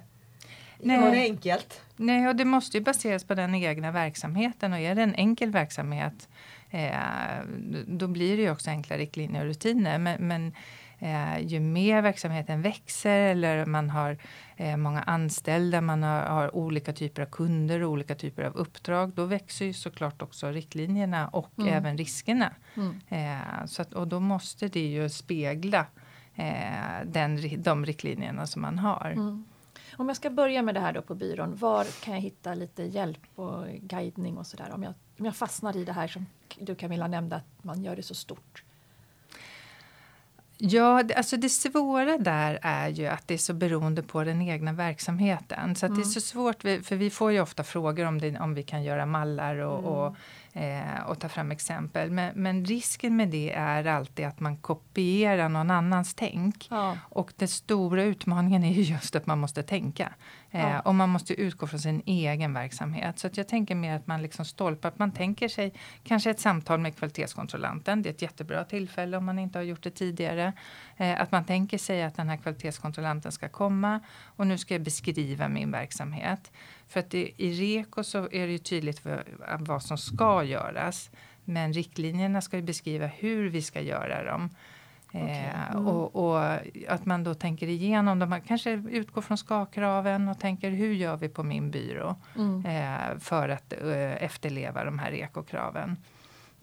Nej. 0.79 1.11
det 1.11 1.21
enkelt. 1.21 1.81
Nej, 1.95 2.27
och 2.27 2.35
det 2.35 2.45
måste 2.45 2.77
ju 2.77 2.83
baseras 2.83 3.23
på 3.23 3.35
den 3.35 3.55
egna 3.55 3.91
verksamheten 3.91 4.73
och 4.73 4.79
är 4.79 4.95
det 4.95 5.03
en 5.03 5.15
enkel 5.15 5.51
verksamhet 5.51 6.29
eh, 6.69 6.91
då 7.87 8.07
blir 8.07 8.37
det 8.37 8.43
ju 8.43 8.51
också 8.51 8.69
enkla 8.69 8.97
riktlinjer 8.97 9.41
och 9.41 9.47
rutiner. 9.47 9.97
Men, 9.97 10.27
men 10.27 10.53
Eh, 11.01 11.39
ju 11.39 11.59
mer 11.59 12.01
verksamheten 12.01 12.61
växer 12.61 13.19
eller 13.19 13.65
man 13.65 13.89
har 13.89 14.17
eh, 14.57 14.77
många 14.77 15.01
anställda, 15.01 15.81
man 15.81 16.03
har, 16.03 16.21
har, 16.21 16.55
olika 16.55 16.93
typer 16.93 17.21
av 17.21 17.25
kunder 17.25 17.83
och 17.83 17.91
olika 17.91 18.15
typer 18.15 18.43
av 18.43 18.55
uppdrag, 18.55 19.13
då 19.13 19.25
växer 19.25 19.65
ju 19.65 19.73
såklart 19.73 20.21
också 20.21 20.47
riktlinjerna 20.47 21.27
och 21.27 21.59
mm. 21.59 21.73
även 21.73 21.97
riskerna. 21.97 22.53
Mm. 22.75 22.99
Eh, 23.09 23.65
så 23.65 23.81
att, 23.81 23.93
och 23.93 24.07
då 24.07 24.19
måste 24.19 24.67
det 24.67 24.87
ju 24.87 25.09
spegla 25.09 25.85
eh, 26.35 27.05
den, 27.05 27.63
de 27.63 27.85
riktlinjerna 27.85 28.47
som 28.47 28.61
man 28.61 28.79
har. 28.79 29.11
Mm. 29.15 29.45
Om 29.99 30.07
jag 30.07 30.17
ska 30.17 30.29
börja 30.29 30.61
med 30.61 30.75
det 30.75 30.79
här 30.79 30.93
då 30.93 31.01
på 31.01 31.15
byrån, 31.15 31.55
var 31.55 31.85
kan 32.03 32.13
jag 32.13 32.21
hitta 32.21 32.53
lite 32.53 32.83
hjälp 32.83 33.19
och 33.35 33.65
guidning 33.81 34.37
och 34.37 34.47
sådär? 34.47 34.71
Om 34.71 34.83
jag, 34.83 34.93
om 35.19 35.25
jag 35.25 35.35
fastnar 35.35 35.77
i 35.77 35.85
det 35.85 35.93
här 35.93 36.07
som 36.07 36.25
du 36.59 36.75
Camilla 36.75 37.07
nämnde, 37.07 37.35
att 37.35 37.63
man 37.63 37.83
gör 37.83 37.95
det 37.95 38.03
så 38.03 38.15
stort. 38.15 38.63
Ja, 40.57 41.03
alltså 41.15 41.37
det 41.37 41.49
svåra 41.49 42.17
där 42.17 42.59
är 42.61 42.87
ju 42.89 43.07
att 43.07 43.27
det 43.27 43.33
är 43.33 43.37
så 43.37 43.53
beroende 43.53 44.03
på 44.03 44.23
den 44.23 44.41
egna 44.41 44.73
verksamheten. 44.73 45.75
Så 45.75 45.85
mm. 45.85 45.95
det 45.95 46.01
är 46.01 46.03
mm. 46.03 46.13
så 46.13 46.21
svårt, 46.21 46.61
för 46.61 46.95
vi 46.95 47.09
får 47.09 47.31
ju 47.31 47.41
ofta 47.41 47.63
frågor 47.63 48.05
om, 48.05 48.21
det, 48.21 48.39
om 48.39 48.53
vi 48.53 48.63
kan 48.63 48.83
göra 48.83 49.05
mallar 49.05 49.55
och, 49.55 49.79
mm. 49.79 49.91
och 49.91 50.15
eh, 50.53 51.01
och 51.07 51.19
ta 51.19 51.29
fram 51.29 51.51
exempel. 51.51 52.11
Men, 52.11 52.31
men, 52.35 52.65
risken 52.65 53.15
med 53.15 53.29
det 53.29 53.53
är 53.53 53.85
alltid 53.85 54.25
att 54.25 54.39
man 54.39 54.57
kopierar 54.57 55.49
någon 55.49 55.71
annans 55.71 56.13
tänk. 56.13 56.67
Ja. 56.69 56.97
Och 57.01 57.33
den 57.35 57.47
stora 57.47 58.03
utmaningen 58.03 58.63
är 58.63 58.71
just 58.71 59.15
att 59.15 59.25
man 59.25 59.39
måste 59.39 59.63
tänka. 59.63 60.13
Eh, 60.51 60.61
ja. 60.61 60.79
Och 60.79 60.95
man 60.95 61.09
måste 61.09 61.33
utgå 61.33 61.67
från 61.67 61.79
sin 61.79 62.01
egen 62.05 62.53
verksamhet. 62.53 63.19
Så 63.19 63.27
att 63.27 63.37
jag 63.37 63.47
tänker 63.47 63.75
mer 63.75 63.95
att 63.95 64.07
man 64.07 64.21
liksom 64.21 64.45
stolpar, 64.45 64.89
att 64.89 64.99
man 64.99 65.11
tänker 65.11 65.47
sig 65.47 65.73
kanske 66.03 66.29
ett 66.29 66.39
samtal 66.39 66.79
med 66.79 66.97
kvalitetskontrollanten. 66.97 68.01
Det 68.01 68.09
är 68.09 68.13
ett 68.13 68.21
jättebra 68.21 68.63
tillfälle 68.63 69.17
om 69.17 69.25
man 69.25 69.39
inte 69.39 69.59
har 69.59 69.63
gjort 69.63 69.83
det 69.83 69.91
tidigare. 69.91 70.53
Eh, 70.97 71.21
att 71.21 71.31
man 71.31 71.45
tänker 71.45 71.77
sig 71.77 72.03
att 72.03 72.15
den 72.15 72.29
här 72.29 72.37
kvalitetskontrollanten 72.37 73.31
ska 73.31 73.49
komma 73.49 73.99
och 74.23 74.47
nu 74.47 74.57
ska 74.57 74.73
jag 74.73 74.81
beskriva 74.81 75.47
min 75.47 75.71
verksamhet. 75.71 76.51
För 76.89 76.99
att 76.99 77.09
det, 77.09 77.31
i 77.37 77.51
REKO 77.51 78.03
så 78.03 78.17
är 78.17 78.47
det 78.47 78.51
ju 78.51 78.57
tydligt 78.57 78.99
för, 78.99 79.23
vad 79.59 79.83
som 79.83 79.97
ska 79.97 80.43
göras. 80.43 81.09
Men 81.45 81.73
riktlinjerna 81.73 82.41
ska 82.41 82.57
ju 82.57 82.63
beskriva 82.63 83.05
hur 83.05 83.49
vi 83.49 83.61
ska 83.61 83.81
göra 83.81 84.23
dem. 84.23 84.49
Okay. 85.07 85.21
Eh, 85.21 85.71
mm. 85.71 85.87
och, 85.87 86.15
och, 86.15 86.43
att 86.87 87.05
man 87.05 87.23
då 87.23 87.33
tänker 87.33 87.67
igenom 87.67 88.19
dem. 88.19 88.29
Man 88.29 88.41
kanske 88.41 88.71
utgår 88.71 89.21
från 89.21 89.37
ska-kraven 89.37 90.29
och 90.29 90.39
tänker 90.39 90.69
hur 90.69 90.93
gör 90.93 91.17
vi 91.17 91.29
på 91.29 91.43
min 91.43 91.71
byrå 91.71 92.15
mm. 92.35 92.65
eh, 92.65 93.19
för 93.19 93.49
att 93.49 93.73
eh, 93.73 94.23
efterleva 94.23 94.83
de 94.83 94.99
här 94.99 95.11
ekokraven. 95.11 95.97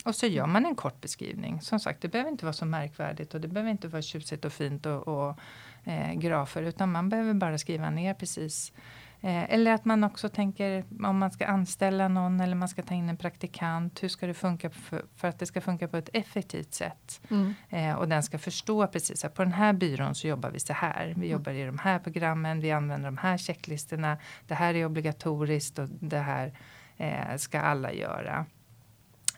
Och 0.05 0.15
så 0.15 0.27
gör 0.27 0.47
man 0.47 0.67
en 0.67 0.75
kort 0.75 1.01
beskrivning. 1.01 1.61
Som 1.61 1.81
sagt, 1.81 2.03
det 2.03 2.09
behöver 2.09 2.31
inte 2.31 2.45
vara 2.45 2.53
så 2.53 2.65
märkvärdigt 2.65 3.35
och 3.35 3.41
det 3.41 3.49
behöver 3.49 3.71
inte 3.71 3.89
vara 3.89 4.03
tjusigt 4.03 4.45
och 4.45 4.53
fint 4.53 4.87
och, 4.87 5.09
och 5.09 5.39
eh, 5.85 6.13
grafer 6.15 6.63
utan 6.63 6.93
man 6.93 7.09
behöver 7.09 7.35
bara 7.35 7.59
skriva 7.59 7.91
ner 7.91 8.15
precis 8.15 8.73
Eh, 9.21 9.55
eller 9.55 9.73
att 9.73 9.85
man 9.85 10.05
också 10.05 10.29
tänker 10.29 10.85
om 11.05 11.19
man 11.19 11.31
ska 11.31 11.47
anställa 11.47 12.09
någon 12.09 12.41
eller 12.41 12.55
man 12.55 12.69
ska 12.69 12.83
ta 12.83 12.95
in 12.95 13.09
en 13.09 13.17
praktikant. 13.17 14.03
Hur 14.03 14.09
ska 14.09 14.27
det 14.27 14.35
funka 14.35 14.71
för, 14.71 15.05
för 15.17 15.29
att 15.29 15.39
det 15.39 15.47
ska 15.47 15.61
funka 15.61 15.89
på 15.89 15.97
ett 15.97 16.11
effektivt 16.13 16.75
sätt? 16.75 17.21
Mm. 17.31 17.55
Eh, 17.69 17.95
och 17.95 18.09
den 18.09 18.23
ska 18.23 18.39
förstå 18.39 18.87
precis 18.87 19.25
att 19.25 19.35
på 19.35 19.43
den 19.43 19.53
här 19.53 19.73
byrån 19.73 20.15
så 20.15 20.27
jobbar 20.27 20.51
vi 20.51 20.61
så 20.61 20.73
här. 20.73 21.07
Vi 21.07 21.13
mm. 21.13 21.31
jobbar 21.31 21.53
i 21.53 21.67
de 21.67 21.79
här 21.79 21.99
programmen, 21.99 22.61
vi 22.61 22.73
använder 22.73 23.09
de 23.09 23.17
här 23.17 23.39
checklistorna. 23.39 24.19
Det 24.47 24.55
här 24.55 24.75
är 24.75 24.87
obligatoriskt 24.87 25.79
och 25.79 25.89
det 25.89 26.19
här 26.19 26.53
eh, 26.97 27.37
ska 27.37 27.61
alla 27.61 27.93
göra. 27.93 28.47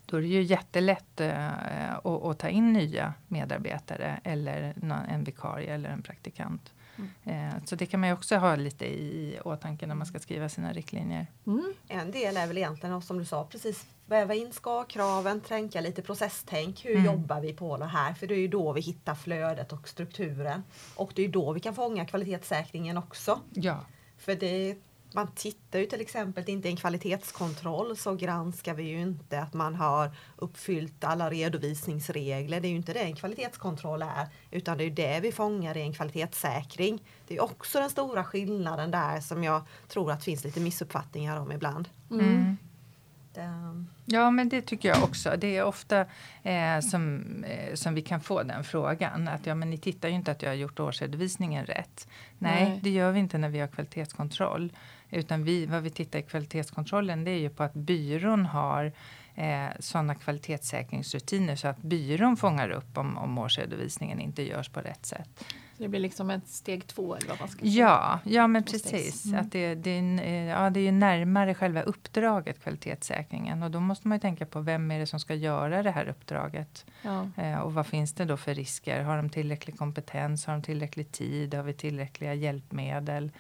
Då 0.07 0.17
är 0.17 0.21
det 0.21 0.29
ju 0.29 0.43
jättelätt 0.43 1.21
eh, 1.21 1.93
att, 1.93 2.07
att 2.07 2.39
ta 2.39 2.49
in 2.49 2.73
nya 2.73 3.15
medarbetare 3.29 4.21
eller 4.25 4.75
en 5.09 5.25
vikarie 5.25 5.75
eller 5.75 5.91
en 5.91 6.03
praktikant. 6.03 6.73
Mm. 7.25 7.67
Så 7.67 7.77
det 7.77 7.87
kan 7.87 8.01
man 8.01 8.09
ju 8.09 8.13
också 8.13 8.37
ha 8.37 8.57
lite 8.57 8.87
i 8.87 9.41
åtanke 9.45 9.87
när 9.87 9.95
man 9.95 10.07
ska 10.07 10.19
skriva 10.19 10.49
sina 10.49 10.73
riktlinjer. 10.73 11.27
Mm. 11.47 11.75
En 11.89 12.11
del 12.11 12.37
är 12.37 12.47
väl 12.47 12.59
egentligen 12.59 13.03
som 13.03 13.19
du 13.19 13.25
sa 13.25 13.45
precis 13.45 13.87
väva 14.07 14.35
in 14.35 14.53
ska-kraven, 14.53 15.41
tänka 15.41 15.81
lite 15.81 16.03
processtänk. 16.03 16.85
Hur 16.85 16.93
mm. 16.93 17.05
jobbar 17.05 17.41
vi 17.41 17.53
på 17.53 17.77
det 17.77 17.87
här? 17.87 18.15
För 18.15 18.27
det 18.27 18.35
är 18.35 18.39
ju 18.39 18.49
då 18.49 18.73
vi 18.73 18.81
hittar 18.81 19.15
flödet 19.15 19.73
och 19.73 19.89
strukturen. 19.89 20.63
Och 20.95 21.13
det 21.15 21.25
är 21.25 21.29
då 21.29 21.53
vi 21.53 21.61
kan 21.61 21.75
fånga 21.75 22.07
kvalitetssäkringen 22.07 22.97
också. 22.97 23.41
Ja. 23.55 23.81
För 24.19 24.35
det 24.35 24.77
man 25.13 25.29
tittar 25.35 25.79
ju 25.79 25.87
till 25.87 26.01
exempel 26.01 26.51
inte 26.51 26.69
i 26.69 26.71
en 26.71 26.77
kvalitetskontroll 26.77 27.97
så 27.97 28.15
granskar 28.15 28.75
vi 28.75 28.83
ju 28.83 29.01
inte 29.01 29.41
att 29.41 29.55
man 29.55 29.75
har 29.75 30.11
uppfyllt 30.37 31.05
alla 31.05 31.31
redovisningsregler. 31.31 32.61
Det 32.61 32.69
är 32.69 32.71
ju 32.71 32.77
inte 32.77 32.93
det 32.93 33.01
en 33.01 33.17
kvalitetskontroll 33.17 34.03
är 34.03 34.29
utan 34.51 34.79
det 34.79 34.85
är 34.85 34.91
det 34.91 35.21
vi 35.21 35.33
fångar 35.33 35.77
i 35.77 35.81
en 35.81 35.93
kvalitetssäkring. 35.93 37.03
Det 37.29 37.37
är 37.37 37.43
också 37.43 37.81
den 37.81 37.91
stora 37.91 38.25
skillnaden 38.25 38.91
där 38.91 39.21
som 39.21 39.45
jag 39.45 39.63
tror 39.89 40.13
att 40.13 40.25
finns 40.25 40.45
lite 40.45 40.61
missuppfattningar 40.61 41.41
om 41.41 41.53
ibland. 41.53 41.89
Mm. 42.11 42.27
mm. 42.27 42.57
Ja, 44.05 44.31
men 44.31 44.49
det 44.49 44.63
tycker 44.63 44.89
jag 44.89 45.03
också. 45.03 45.35
Det 45.39 45.57
är 45.57 45.65
ofta 45.65 46.01
eh, 46.43 46.81
som, 46.91 47.25
eh, 47.45 47.75
som 47.75 47.95
vi 47.95 48.03
kan 48.03 48.21
få 48.21 48.43
den 48.43 48.65
frågan. 48.65 49.29
Att 49.29 49.47
ja, 49.47 49.55
men 49.55 49.71
ni 49.71 49.79
tittar 49.79 50.09
ju 50.09 50.15
inte 50.15 50.31
att 50.31 50.43
jag 50.43 50.51
har 50.51 50.55
gjort 50.55 50.81
årsredovisningen 50.81 51.67
rätt. 51.67 52.09
Nej, 52.39 52.69
Nej, 52.69 52.81
det 52.83 52.91
gör 52.91 53.13
vi 53.13 53.21
inte 53.21 53.39
när 53.39 53.49
vi 53.49 53.61
har 53.61 53.69
kvalitetskontroll. 53.69 54.73
Utan 55.11 55.45
vi, 55.45 55.67
vad 55.67 55.83
vi 55.83 55.91
tittar 55.91 56.19
i 56.19 56.23
kvalitetskontrollen 56.23 57.25
det 57.25 57.31
är 57.31 57.39
ju 57.39 57.51
på 57.51 57.63
att 57.63 57.75
byrån 57.75 58.47
har 58.47 58.93
eh, 59.35 59.67
sådana 59.79 60.15
kvalitetssäkringsrutiner 60.15 61.57
så 61.57 61.69
att 61.69 61.83
byrån 61.83 62.37
fångar 62.37 62.71
upp 62.71 62.99
om, 62.99 63.19
om 63.19 63.39
årsredovisningen 63.39 64.21
inte 64.21 64.43
görs 64.43 64.69
på 64.69 64.81
rätt 64.81 65.07
sätt. 65.07 65.45
Det 65.79 65.89
blir 65.89 66.01
liksom 66.01 66.31
ett 66.31 66.49
steg 66.49 66.87
två 66.87 67.17
eller 67.17 67.29
vad 67.29 67.41
man 67.41 67.49
ska 67.49 67.59
säga? 67.59 67.73
Ja, 67.73 68.21
ja 68.25 68.47
men 68.47 68.63
precis. 68.63 69.25
Mm. 69.25 69.41
Att 69.41 69.53
det, 69.53 69.75
det, 69.75 69.91
är, 69.91 70.23
eh, 70.23 70.45
ja, 70.45 70.71
det 70.71 70.81
är 70.81 70.93
närmare 70.93 71.55
själva 71.55 71.83
uppdraget, 71.83 72.63
kvalitetssäkringen. 72.63 73.63
Och 73.63 73.71
då 73.71 73.81
måste 73.81 74.09
man 74.09 74.17
ju 74.17 74.21
tänka 74.21 74.47
på 74.47 74.61
vem 74.61 74.91
är 74.91 74.99
det 74.99 75.07
som 75.07 75.21
ska 75.21 75.35
göra 75.35 75.83
det 75.83 75.91
här 75.91 76.09
uppdraget? 76.09 76.87
Ja. 77.03 77.29
Eh, 77.37 77.59
och 77.59 77.75
vad 77.75 77.87
finns 77.87 78.13
det 78.13 78.25
då 78.25 78.37
för 78.37 78.55
risker? 78.55 79.03
Har 79.03 79.17
de 79.17 79.31
tillräcklig 79.31 79.79
kompetens? 79.79 80.47
Har 80.47 80.55
de 80.55 80.63
tillräcklig 80.63 81.13
tid? 81.13 81.55
Har 81.55 81.63
vi 81.63 81.73
tillräckliga 81.73 82.35
hjälpmedel? 82.35 83.31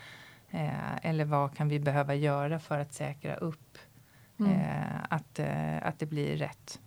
Eh, 0.51 1.07
eller 1.07 1.25
vad 1.25 1.57
kan 1.57 1.69
vi 1.69 1.81
behöva 1.81 2.15
göra 2.15 2.59
för 2.59 2.79
att 2.79 2.95
säkra 2.95 3.37
upp 3.37 3.79
mm. 4.41 4.53
eh, 4.53 5.01
att, 5.09 5.39
eh, 5.39 5.87
att 5.87 5.99
det 5.99 6.07
blir 6.07 6.37
rätt? 6.37 6.81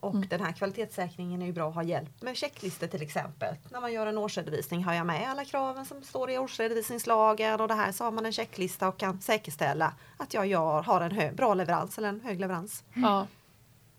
Och 0.00 0.14
mm. 0.14 0.28
den 0.28 0.40
här 0.40 0.52
kvalitetssäkringen 0.52 1.42
är 1.42 1.46
ju 1.46 1.52
bra 1.52 1.68
att 1.68 1.74
ha 1.74 1.82
hjälp 1.82 2.22
med 2.22 2.36
checklistor 2.36 2.86
till 2.86 3.02
exempel. 3.02 3.56
När 3.70 3.80
man 3.80 3.92
gör 3.92 4.06
en 4.06 4.18
årsredovisning 4.18 4.84
har 4.84 4.94
jag 4.94 5.06
med 5.06 5.30
alla 5.30 5.44
kraven 5.44 5.84
som 5.84 6.02
står 6.02 6.30
i 6.30 6.38
årsredovisningslagen 6.38 7.60
och 7.60 7.68
det 7.68 7.74
här 7.74 7.92
så 7.92 8.04
har 8.04 8.10
man 8.10 8.26
en 8.26 8.32
checklista 8.32 8.88
och 8.88 8.98
kan 8.98 9.20
säkerställa 9.20 9.94
att 10.16 10.34
jag 10.34 10.46
gör, 10.46 10.82
har 10.82 11.00
en 11.00 11.10
hög, 11.10 11.34
bra 11.34 11.54
leverans 11.54 11.98
eller 11.98 12.08
en 12.08 12.20
hög 12.20 12.40
leverans. 12.40 12.84
Mm. 12.94 13.10
Ja. 13.10 13.26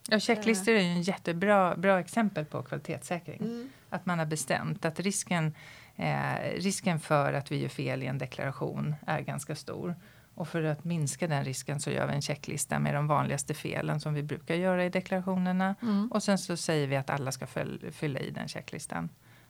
Ja, 0.09 0.19
checklistor 0.19 0.73
är 0.73 0.81
ju 0.81 0.87
en 0.87 1.01
jättebra 1.01 1.75
bra 1.75 1.99
exempel 1.99 2.45
på 2.45 2.63
kvalitetssäkring. 2.63 3.41
Mm. 3.41 3.69
Att 3.89 4.05
man 4.05 4.19
har 4.19 4.25
bestämt 4.25 4.85
att 4.85 4.99
risken 4.99 5.53
eh, 5.95 6.53
risken 6.55 6.99
för 6.99 7.33
att 7.33 7.51
vi 7.51 7.61
gör 7.61 7.69
fel 7.69 8.03
i 8.03 8.05
en 8.05 8.17
deklaration 8.17 8.95
är 9.07 9.21
ganska 9.21 9.55
stor. 9.55 9.95
Och 10.35 10.47
för 10.47 10.63
att 10.63 10.83
minska 10.83 11.27
den 11.27 11.43
risken 11.43 11.79
så 11.79 11.91
gör 11.91 12.07
vi 12.07 12.13
en 12.13 12.21
checklista 12.21 12.79
med 12.79 12.95
de 12.95 13.07
vanligaste 13.07 13.53
felen 13.53 13.99
som 13.99 14.13
vi 14.13 14.23
brukar 14.23 14.55
göra 14.55 14.85
i 14.85 14.89
deklarationerna. 14.89 15.75
Mm. 15.81 16.11
Och 16.11 16.23
sen 16.23 16.37
så 16.37 16.57
säger 16.57 16.87
vi 16.87 16.95
att 16.95 17.09
alla 17.09 17.31
ska 17.31 17.47
fylla 17.91 18.19
i 18.19 18.31
den 18.31 18.47
checklistan. 18.47 19.09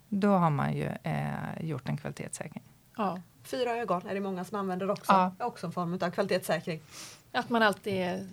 Då 0.09 0.27
har 0.27 0.49
man 0.49 0.73
ju 0.73 0.89
eh, 1.03 1.61
gjort 1.61 1.89
en 1.89 1.97
kvalitetssäkring. 1.97 2.63
Ja. 2.97 3.21
Fyra 3.43 3.71
ögon 3.71 4.07
är 4.07 4.13
det 4.13 4.19
många 4.19 4.45
som 4.45 4.59
använder 4.59 4.89
också. 4.89 5.11
Ja. 5.11 5.35
Också 5.39 5.67
en 5.67 5.73
form 5.73 5.93
av 5.93 6.11
kvalitetssäkring. 6.11 6.81
Att 7.31 7.49
man 7.49 7.63
alltid, 7.63 8.29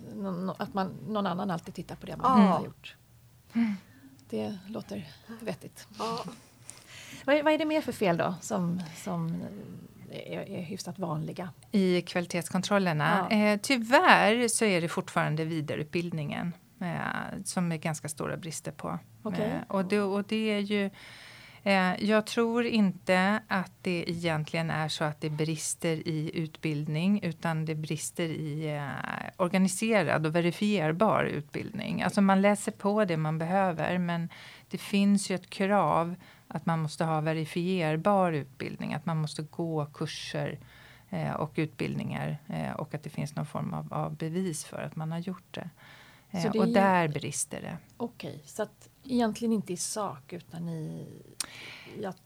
att 0.57 0.73
man, 0.73 0.87
någon 1.07 1.27
annan 1.27 1.51
alltid 1.51 1.73
tittar 1.73 1.95
på 1.95 2.05
det 2.05 2.17
man 2.17 2.41
ja. 2.41 2.47
har 2.47 2.65
gjort. 2.65 2.95
Mm. 3.53 3.75
Det 4.29 4.57
låter 4.67 5.07
vettigt. 5.41 5.87
Ja. 5.99 6.23
Vad, 7.25 7.43
vad 7.43 7.53
är 7.53 7.57
det 7.57 7.65
mer 7.65 7.81
för 7.81 7.91
fel 7.91 8.17
då 8.17 8.35
som, 8.41 8.81
som 8.95 9.43
är, 10.11 10.49
är 10.49 10.61
hyfsat 10.61 10.99
vanliga? 10.99 11.49
I 11.71 12.01
kvalitetskontrollerna? 12.01 13.27
Ja. 13.29 13.37
Eh, 13.37 13.59
tyvärr 13.63 14.47
så 14.47 14.65
är 14.65 14.81
det 14.81 14.87
fortfarande 14.87 15.45
vidareutbildningen 15.45 16.53
eh, 16.81 17.43
som 17.43 17.71
är 17.71 17.77
ganska 17.77 18.09
stora 18.09 18.37
brister 18.37 18.71
på. 18.71 18.99
Okay. 19.23 19.45
Eh, 19.45 19.61
och, 19.67 19.85
det, 19.85 20.01
och 20.01 20.23
det 20.23 20.51
är 20.51 20.59
ju 20.59 20.89
eh, 21.63 22.03
jag 22.03 22.25
tror 22.25 22.65
inte 22.65 23.39
att 23.47 23.71
det 23.81 24.09
egentligen 24.09 24.69
är 24.69 24.87
så 24.87 25.03
att 25.03 25.21
det 25.21 25.29
brister 25.29 26.07
i 26.07 26.31
utbildning 26.33 27.19
utan 27.23 27.65
det 27.65 27.75
brister 27.75 28.29
i 28.29 28.75
eh, 28.75 29.31
organiserad 29.37 30.25
och 30.25 30.35
verifierbar 30.35 31.23
utbildning. 31.23 32.01
Alltså 32.01 32.21
man 32.21 32.41
läser 32.41 32.71
på 32.71 33.05
det 33.05 33.17
man 33.17 33.37
behöver 33.37 33.97
men 33.97 34.29
det 34.69 34.77
finns 34.77 35.29
ju 35.29 35.35
ett 35.35 35.49
krav 35.49 36.15
att 36.53 36.65
man 36.65 36.79
måste 36.79 37.05
ha 37.05 37.21
verifierbar 37.21 38.31
utbildning, 38.31 38.93
att 38.93 39.05
man 39.05 39.17
måste 39.17 39.41
gå 39.41 39.85
kurser 39.85 40.59
eh, 41.09 41.31
och 41.31 41.51
utbildningar 41.55 42.37
eh, 42.47 42.71
och 42.71 42.93
att 42.93 43.03
det 43.03 43.09
finns 43.09 43.35
någon 43.35 43.45
form 43.45 43.73
av, 43.73 43.93
av 43.93 44.15
bevis 44.15 44.65
för 44.65 44.81
att 44.81 44.95
man 44.95 45.11
har 45.11 45.19
gjort 45.19 45.53
det. 45.53 45.69
Eh, 46.31 46.51
och 46.51 46.67
där 46.67 47.07
brister 47.07 47.61
det. 47.61 47.77
Okej, 47.97 48.29
okay, 48.29 48.41
så 48.45 48.63
att 48.63 48.89
egentligen 49.03 49.51
inte 49.51 49.73
i 49.73 49.77
sak 49.77 50.33
utan 50.33 50.69
i 50.69 51.07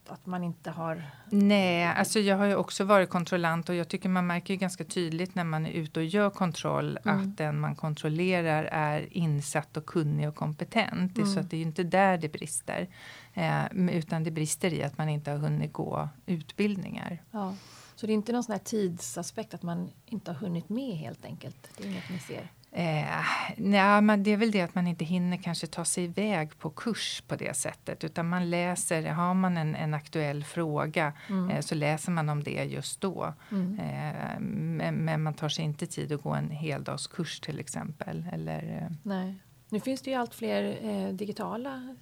att, 0.08 0.26
man 0.26 0.44
inte 0.44 0.72
har... 0.72 1.04
Nej, 1.30 1.86
alltså 1.86 2.20
jag 2.20 2.38
har 2.38 2.46
ju 2.46 2.56
också 2.56 2.84
varit 2.84 3.10
kontrollant 3.10 3.70
och 3.70 3.76
jag 3.76 3.88
tycker 3.88 4.10
man 4.10 4.28
märker 4.28 4.54
ju 4.54 4.58
ganska 4.58 4.84
tydligt 4.84 5.36
när 5.36 5.44
man 5.44 5.66
är 5.66 5.72
ute 5.72 6.00
och 6.00 6.06
gör 6.06 6.30
kontroll 6.30 7.00
mm. 7.06 7.20
att 7.20 7.38
den 7.38 7.60
man 7.60 7.76
kontrollerar 7.76 8.64
är 8.64 9.18
insatt 9.18 9.78
och 9.78 9.86
kunnig 9.86 10.28
och 10.28 10.36
kompetent. 10.36 11.18
Mm. 11.18 11.30
Så 11.30 11.40
att 11.40 11.50
det 11.50 11.56
är 11.56 11.60
ju 11.60 11.66
inte 11.66 11.84
där 11.84 12.18
det 12.18 12.30
brister. 12.30 12.88
Eh, 13.34 13.66
utan 13.92 14.24
det 14.24 14.32
brister 14.32 14.74
i 14.74 14.84
att 14.84 14.98
man 14.98 15.10
inte 15.10 15.32
har 15.32 15.38
hunnit 15.38 15.74
gå 15.74 16.10
utbildningar. 16.26 17.24
Ja. 17.32 17.56
Så 17.96 18.06
det 18.06 18.12
är 18.12 18.16
inte 18.16 18.32
någon 18.32 18.44
sån 18.44 18.54
här 18.54 18.60
tidsaspekt 18.60 19.54
att 19.54 19.64
man 19.64 19.90
inte 20.06 20.32
har 20.32 20.36
hunnit 20.36 20.70
med 20.70 20.98
helt 20.98 21.26
enkelt? 21.26 21.70
Det 21.78 21.84
är 21.84 21.88
inget 21.88 22.10
ni 22.10 22.20
ser? 22.20 22.52
Eh, 22.78 23.26
nej, 23.58 24.02
men 24.02 24.24
det 24.24 24.32
är 24.32 24.38
väl 24.38 24.52
det 24.52 24.62
att 24.62 24.76
man 24.76 24.88
inte 24.88 25.06
hinner 25.06 25.38
kanske 25.38 25.68
ta 25.68 25.86
sig 25.86 26.04
iväg 26.04 26.60
på 26.60 26.70
kurs 26.70 27.24
på 27.28 27.36
det 27.36 27.56
sättet 27.56 28.04
utan 28.04 28.30
man 28.30 28.50
läser, 28.50 29.04
har 29.04 29.34
man 29.34 29.58
en, 29.58 29.76
en 29.76 29.94
aktuell 29.94 30.44
fråga 30.44 31.14
mm. 31.30 31.50
eh, 31.50 31.62
så 31.62 31.76
läser 31.76 32.12
man 32.12 32.30
om 32.30 32.44
det 32.44 32.64
just 32.64 33.02
då. 33.02 33.34
Mm. 33.52 33.80
Eh, 33.80 34.40
men, 34.40 34.96
men, 34.96 35.24
man 35.24 35.34
tar 35.34 35.50
sig 35.50 35.66
inte 35.66 35.88
tid 35.88 36.12
att 36.12 36.22
gå 36.22 36.30
en 36.30 36.50
heldagskurs 36.50 37.40
till 37.40 37.60
exempel. 37.60 38.26
Eller, 38.32 38.82
eh. 38.82 38.96
nej. 39.04 39.36
Nu 39.70 39.80
finns 39.80 40.02
det 40.02 40.10
ju 40.10 40.16
allt 40.16 40.36
fler 40.36 40.78
eh, 40.82 41.14
digitala 41.14 41.96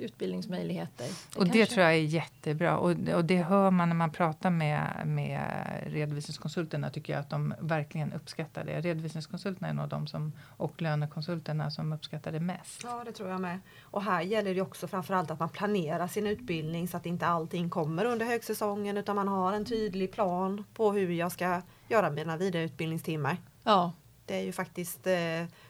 utbildningsmöjligheter. 0.00 1.06
Det 1.06 1.38
och 1.38 1.44
kanske... 1.44 1.58
det 1.58 1.66
tror 1.66 1.84
jag 1.84 1.94
är 1.94 1.98
jättebra 1.98 2.78
och, 2.78 2.90
och 3.14 3.24
det 3.24 3.42
hör 3.42 3.70
man 3.70 3.88
när 3.88 3.96
man 3.96 4.10
pratar 4.10 4.50
med, 4.50 5.02
med 5.06 5.40
redovisningskonsulterna 5.86 6.90
tycker 6.90 7.12
jag 7.12 7.20
att 7.20 7.30
de 7.30 7.54
verkligen 7.60 8.12
uppskattar 8.12 8.64
det. 8.64 8.80
Redovisningskonsulterna 8.80 9.68
är 9.68 9.72
nog 9.72 9.88
de 9.88 10.06
som 10.06 10.32
och 10.46 10.82
lönekonsulterna 10.82 11.70
som 11.70 11.92
uppskattar 11.92 12.32
det 12.32 12.40
mest. 12.40 12.80
Ja, 12.84 13.02
det 13.04 13.12
tror 13.12 13.28
jag 13.28 13.40
med. 13.40 13.60
Och 13.82 14.02
här 14.02 14.22
gäller 14.22 14.54
det 14.54 14.60
också 14.60 14.88
framförallt 14.88 15.30
att 15.30 15.40
man 15.40 15.48
planerar 15.48 16.08
sin 16.08 16.26
utbildning 16.26 16.88
så 16.88 16.96
att 16.96 17.06
inte 17.06 17.26
allting 17.26 17.70
kommer 17.70 18.04
under 18.04 18.26
högsäsongen 18.26 18.96
utan 18.96 19.16
man 19.16 19.28
har 19.28 19.52
en 19.52 19.64
tydlig 19.64 20.12
plan 20.12 20.64
på 20.74 20.92
hur 20.92 21.10
jag 21.10 21.32
ska 21.32 21.62
göra 21.88 22.10
mina 22.10 22.36
vidareutbildningstimmar. 22.36 23.36
Ja. 23.64 23.92
Det 24.26 24.36
är 24.36 24.42
ju 24.42 24.52
faktiskt 24.52 25.06
eh, 25.06 25.14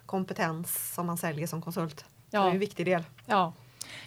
kompetens 0.07 0.95
som 0.95 1.07
man 1.07 1.17
säljer 1.17 1.47
som 1.47 1.63
konsult. 1.63 2.05
Ja. 2.31 2.43
Det 2.43 2.49
är 2.49 2.53
en 2.53 2.59
viktig 2.59 2.87
del. 2.87 3.05
Ja, 3.27 3.53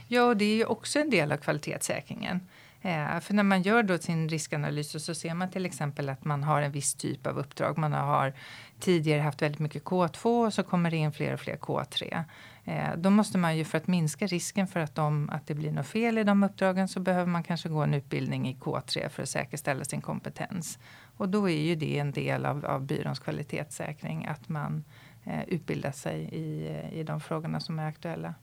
Ja, 0.08 0.34
det 0.34 0.46
är 0.46 0.56
ju 0.56 0.66
också 0.66 1.00
en 1.00 1.10
del 1.10 1.32
av 1.32 1.38
kvalitetssäkringen. 1.38 2.48
Eh, 2.82 3.20
för 3.20 3.34
när 3.34 3.44
man 3.44 3.62
gör 3.62 3.84
då 3.84 3.98
sin 3.98 4.30
riskanalys 4.30 5.06
så 5.06 5.16
ser 5.16 5.34
man 5.34 5.50
till 5.50 5.66
exempel 5.66 6.10
att 6.10 6.26
man 6.26 6.44
har 6.44 6.62
en 6.62 6.72
viss 6.72 6.94
typ 6.94 7.28
av 7.28 7.38
uppdrag. 7.40 7.78
Man 7.78 7.94
har 7.94 8.34
tidigare 8.80 9.22
haft 9.22 9.42
väldigt 9.42 9.60
mycket 9.60 9.84
K2 9.84 10.46
och 10.46 10.54
så 10.54 10.64
kommer 10.64 10.92
det 10.92 10.98
in 10.98 11.12
fler 11.12 11.34
och 11.34 11.40
fler 11.40 11.56
K3. 11.56 12.24
Eh, 12.66 12.90
då 12.98 13.10
måste 13.10 13.38
man 13.38 13.58
ju 13.58 13.66
för 13.66 13.78
att 13.78 13.88
minska 13.88 14.28
risken 14.28 14.68
för 14.68 14.80
att, 14.80 14.96
de, 14.96 15.30
att 15.30 15.48
det 15.48 15.54
blir 15.54 15.72
något 15.72 15.88
fel 15.88 16.18
i 16.18 16.24
de 16.24 16.44
uppdragen 16.44 16.88
så 16.88 17.00
behöver 17.00 17.32
man 17.32 17.44
kanske 17.44 17.70
gå 17.70 17.84
en 17.84 17.94
utbildning 17.94 18.50
i 18.50 18.56
K3 18.56 19.10
för 19.10 19.24
att 19.24 19.30
säkerställa 19.30 19.84
sin 19.84 20.02
kompetens. 20.02 20.80
Och 21.18 21.30
då 21.30 21.50
är 21.50 21.62
ju 21.62 21.76
det 21.76 22.00
en 22.00 22.12
del 22.12 22.46
av, 22.46 22.66
av 22.66 22.82
byråns 22.82 23.20
kvalitetssäkring 23.20 24.26
att 24.26 24.50
man 24.50 24.84
eh, 25.24 25.44
utbildar 25.48 25.92
sig 25.92 26.22
i, 26.22 26.78
i 27.00 27.04
de 27.04 27.22
frågorna 27.22 27.60
som 27.60 27.80
är 27.80 27.88
aktuella. 27.88 28.34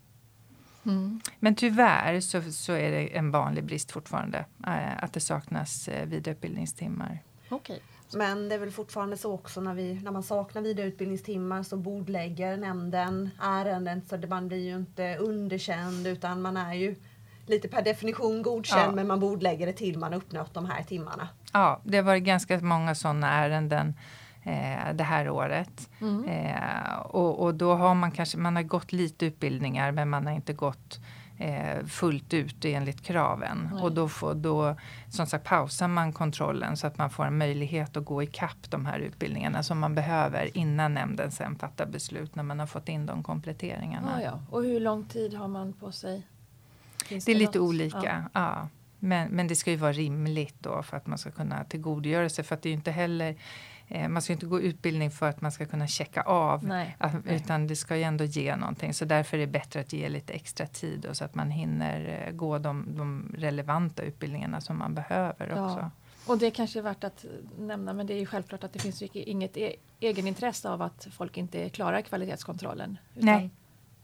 Mm. 0.88 1.20
Men 1.38 1.54
tyvärr 1.54 2.20
så, 2.20 2.42
så 2.52 2.72
är 2.72 2.90
det 2.90 3.16
en 3.16 3.30
vanlig 3.30 3.64
brist 3.64 3.92
fortfarande 3.92 4.44
äh, 4.66 5.04
att 5.04 5.12
det 5.12 5.20
saknas 5.20 5.88
äh, 5.88 6.06
vidareutbildningstimmar. 6.06 7.18
Okay. 7.50 7.78
Men 8.12 8.48
det 8.48 8.54
är 8.54 8.58
väl 8.58 8.70
fortfarande 8.70 9.16
så 9.16 9.32
också 9.32 9.60
när, 9.60 9.74
vi, 9.74 9.94
när 9.94 10.10
man 10.10 10.22
saknar 10.22 10.62
vidareutbildningstimmar 10.62 11.62
så 11.62 11.76
bordlägger 11.76 12.56
nämnden 12.56 13.30
ärenden 13.40 14.02
så 14.08 14.16
det, 14.16 14.28
man 14.28 14.48
blir 14.48 14.64
ju 14.64 14.76
inte 14.76 15.16
underkänd 15.16 16.06
utan 16.06 16.42
man 16.42 16.56
är 16.56 16.74
ju 16.74 16.94
lite 17.46 17.68
per 17.68 17.82
definition 17.82 18.42
godkänd 18.42 18.92
ja. 18.92 18.94
men 18.94 19.06
man 19.06 19.20
bordlägger 19.20 19.66
det 19.66 19.72
till 19.72 19.98
man 19.98 20.14
uppnått 20.14 20.54
de 20.54 20.66
här 20.66 20.82
timmarna. 20.82 21.28
Ja, 21.52 21.80
det 21.84 21.96
har 21.96 22.04
varit 22.04 22.24
ganska 22.24 22.60
många 22.60 22.94
sådana 22.94 23.32
ärenden 23.32 23.94
eh, 24.42 24.94
det 24.94 25.04
här 25.04 25.30
året. 25.30 25.90
Mm. 26.00 26.24
Eh, 26.24 26.98
och, 26.98 27.42
och, 27.42 27.54
då 27.54 27.74
har 27.74 27.94
man 27.94 28.10
kanske, 28.10 28.38
man 28.38 28.56
har 28.56 28.62
gått 28.62 28.92
lite 28.92 29.26
utbildningar 29.26 29.92
men 29.92 30.08
man 30.08 30.26
har 30.26 30.32
inte 30.32 30.52
gått 30.52 31.00
eh, 31.38 31.86
fullt 31.86 32.34
ut 32.34 32.64
enligt 32.64 33.02
kraven. 33.02 33.70
Nej. 33.72 33.82
Och 33.82 33.92
då, 33.92 34.08
får, 34.08 34.34
då 34.34 34.76
som 35.10 35.26
sagt 35.26 35.44
pausar 35.44 35.88
man 35.88 36.12
kontrollen 36.12 36.76
så 36.76 36.86
att 36.86 36.98
man 36.98 37.10
får 37.10 37.24
en 37.24 37.38
möjlighet 37.38 37.96
att 37.96 38.04
gå 38.04 38.22
i 38.22 38.26
kapp 38.26 38.70
de 38.70 38.86
här 38.86 38.98
utbildningarna 38.98 39.62
som 39.62 39.78
man 39.78 39.94
behöver 39.94 40.56
innan 40.56 40.94
nämnden 40.94 41.30
sen 41.30 41.56
fattar 41.58 41.86
beslut 41.86 42.34
när 42.34 42.42
man 42.42 42.58
har 42.58 42.66
fått 42.66 42.88
in 42.88 43.06
de 43.06 43.22
kompletteringarna. 43.22 44.22
Ja, 44.22 44.24
ja. 44.24 44.40
Och 44.50 44.62
hur 44.62 44.80
lång 44.80 45.04
tid 45.04 45.34
har 45.34 45.48
man 45.48 45.72
på 45.72 45.92
sig? 45.92 46.26
Finns 47.04 47.24
det 47.24 47.32
är 47.32 47.36
lite 47.36 47.58
något? 47.58 47.68
olika. 47.68 48.24
Ja. 48.34 48.40
ja. 48.40 48.68
Men, 48.98 49.28
men 49.28 49.48
det 49.48 49.56
ska 49.56 49.70
ju 49.70 49.76
vara 49.76 49.92
rimligt 49.92 50.54
då 50.58 50.82
för 50.82 50.96
att 50.96 51.06
man 51.06 51.18
ska 51.18 51.30
kunna 51.30 51.64
tillgodogöra 51.64 52.28
sig. 52.28 52.44
För 52.44 52.54
att 52.54 52.62
det 52.62 52.68
är 52.68 52.70
ju 52.70 52.76
inte 52.76 52.90
heller 52.90 53.36
man 54.08 54.22
ska 54.22 54.32
inte 54.32 54.46
gå 54.46 54.60
utbildning 54.60 55.10
för 55.10 55.28
att 55.28 55.40
man 55.40 55.52
ska 55.52 55.66
kunna 55.66 55.86
checka 55.86 56.22
av. 56.22 56.64
Nej, 56.64 56.96
utan 57.24 57.66
det 57.66 57.76
ska 57.76 57.96
ju 57.96 58.02
ändå 58.02 58.24
ge 58.24 58.56
någonting. 58.56 58.94
Så 58.94 59.04
därför 59.04 59.36
är 59.36 59.40
det 59.40 59.46
bättre 59.46 59.80
att 59.80 59.92
ge 59.92 60.08
lite 60.08 60.32
extra 60.32 60.66
tid. 60.66 61.06
Och 61.06 61.16
så 61.16 61.24
att 61.24 61.34
man 61.34 61.50
hinner 61.50 62.24
eh, 62.26 62.32
gå 62.32 62.58
de, 62.58 62.86
de 62.96 63.34
relevanta 63.38 64.02
utbildningarna 64.02 64.60
som 64.60 64.78
man 64.78 64.94
behöver 64.94 65.52
ja. 65.56 65.66
också. 65.66 65.90
Och 66.26 66.38
det 66.38 66.50
kanske 66.50 66.78
är 66.78 66.82
värt 66.82 67.04
att 67.04 67.24
nämna, 67.58 67.92
men 67.92 68.06
det 68.06 68.14
är 68.14 68.18
ju 68.18 68.26
självklart 68.26 68.64
att 68.64 68.72
det 68.72 68.78
finns 68.78 69.02
inget 69.02 69.56
e 69.56 69.76
egenintresse 70.00 70.70
av 70.70 70.82
att 70.82 71.08
folk 71.12 71.36
inte 71.36 71.68
klarar 71.68 72.00
kvalitetskontrollen. 72.00 72.98
Nej. 73.14 73.50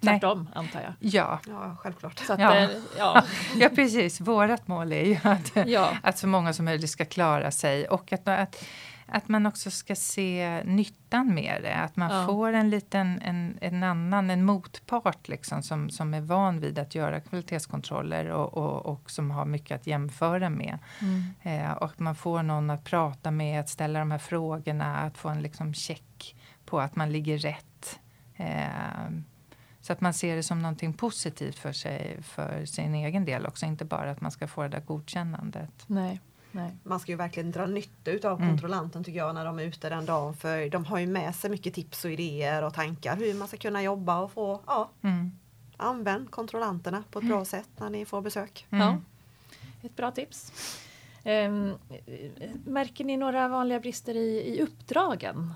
Tvärtom 0.01 0.42
Nej. 0.42 0.53
antar 0.55 0.81
jag. 0.81 0.92
Ja, 1.01 1.40
ja 1.47 1.77
självklart. 1.81 2.18
Så 2.18 2.33
att, 2.33 2.40
ja. 2.40 2.57
Eh, 2.57 2.70
ja. 2.99 3.25
ja. 3.57 3.68
precis. 3.68 4.20
Vårat 4.20 4.68
mål 4.68 4.92
är 4.92 5.05
ju 5.05 5.18
att, 5.23 5.68
ja. 5.68 5.97
att 6.03 6.18
så 6.18 6.27
många 6.27 6.53
som 6.53 6.64
möjligt 6.64 6.90
ska 6.90 7.05
klara 7.05 7.51
sig 7.51 7.88
och 7.88 8.12
att, 8.12 8.29
att 8.29 8.64
att 9.07 9.29
man 9.29 9.47
också 9.47 9.71
ska 9.71 9.97
se 9.97 10.62
nyttan 10.64 11.35
med 11.35 11.62
det. 11.62 11.75
Att 11.75 11.97
man 11.97 12.11
ja. 12.11 12.27
får 12.27 12.53
en 12.53 12.71
liten, 12.71 13.23
en, 13.23 13.59
en 13.61 13.83
annan, 13.83 14.31
en 14.31 14.45
motpart 14.45 15.29
liksom 15.29 15.62
som, 15.62 15.90
som 15.90 16.14
är 16.14 16.21
van 16.21 16.61
vid 16.61 16.79
att 16.79 16.95
göra 16.95 17.21
kvalitetskontroller 17.21 18.29
och, 18.29 18.55
och, 18.55 18.87
och 18.87 19.11
som 19.11 19.31
har 19.31 19.45
mycket 19.45 19.81
att 19.81 19.87
jämföra 19.87 20.51
med. 20.51 20.79
Mm. 21.01 21.25
Eh, 21.43 21.73
och 21.73 21.87
att 21.87 21.99
man 21.99 22.14
får 22.14 22.43
någon 22.43 22.71
att 22.71 22.85
prata 22.85 23.31
med, 23.31 23.61
att 23.61 23.69
ställa 23.69 23.99
de 23.99 24.11
här 24.11 24.19
frågorna, 24.19 24.97
att 24.97 25.19
få 25.19 25.29
en 25.29 25.43
liksom 25.43 25.75
check 25.75 26.37
på 26.64 26.81
att 26.81 26.97
man 26.97 27.12
ligger 27.12 27.38
rätt. 27.38 28.01
Eh, 28.37 29.11
så 29.81 29.93
att 29.93 30.01
man 30.01 30.14
ser 30.14 30.37
det 30.37 30.43
som 30.43 30.62
någonting 30.62 30.93
positivt 30.93 31.59
för 31.59 31.73
sig, 31.73 32.23
för 32.23 32.64
sin 32.64 32.95
egen 32.95 33.25
del 33.25 33.47
också, 33.47 33.67
inte 33.67 33.85
bara 33.85 34.11
att 34.11 34.21
man 34.21 34.31
ska 34.31 34.47
få 34.47 34.62
det 34.62 34.69
där 34.69 34.81
godkännandet. 34.81 35.85
Nej. 35.87 36.21
Nej. 36.55 36.77
Man 36.83 37.01
ska 37.01 37.12
ju 37.12 37.17
verkligen 37.17 37.51
dra 37.51 37.67
nytta 37.67 38.29
av 38.29 38.38
mm. 38.40 38.49
kontrollanten 38.49 39.05
tycker 39.05 39.19
jag 39.19 39.35
när 39.35 39.45
de 39.45 39.59
är 39.59 39.62
ute 39.62 39.88
den 39.88 40.07
dagen 40.07 40.35
för 40.35 40.71
de 40.71 40.85
har 40.85 40.99
ju 40.99 41.07
med 41.07 41.35
sig 41.35 41.51
mycket 41.51 41.75
tips 41.75 42.05
och 42.05 42.11
idéer 42.11 42.62
och 42.62 42.75
tankar 42.75 43.17
hur 43.17 43.35
man 43.35 43.49
ska 43.49 43.57
kunna 43.57 43.83
jobba 43.83 44.19
och 44.19 44.33
få, 44.33 44.61
ja, 44.67 44.90
mm. 45.03 45.33
använd 45.77 46.31
kontrollanterna 46.31 47.05
på 47.11 47.19
ett 47.19 47.25
bra 47.25 47.37
mm. 47.37 47.47
sätt 47.47 47.69
när 47.77 47.90
ni 47.90 48.05
får 48.05 48.21
besök. 48.21 48.67
Mm. 48.71 48.87
Ja. 48.87 49.01
Ett 49.83 49.97
bra 49.97 50.11
tips. 50.11 50.53
Um, 51.25 51.75
märker 52.64 53.05
ni 53.05 53.17
några 53.17 53.49
vanliga 53.49 53.81
brister 53.81 54.14
i, 54.14 54.55
i 54.57 54.62
uppdragen? 54.62 55.55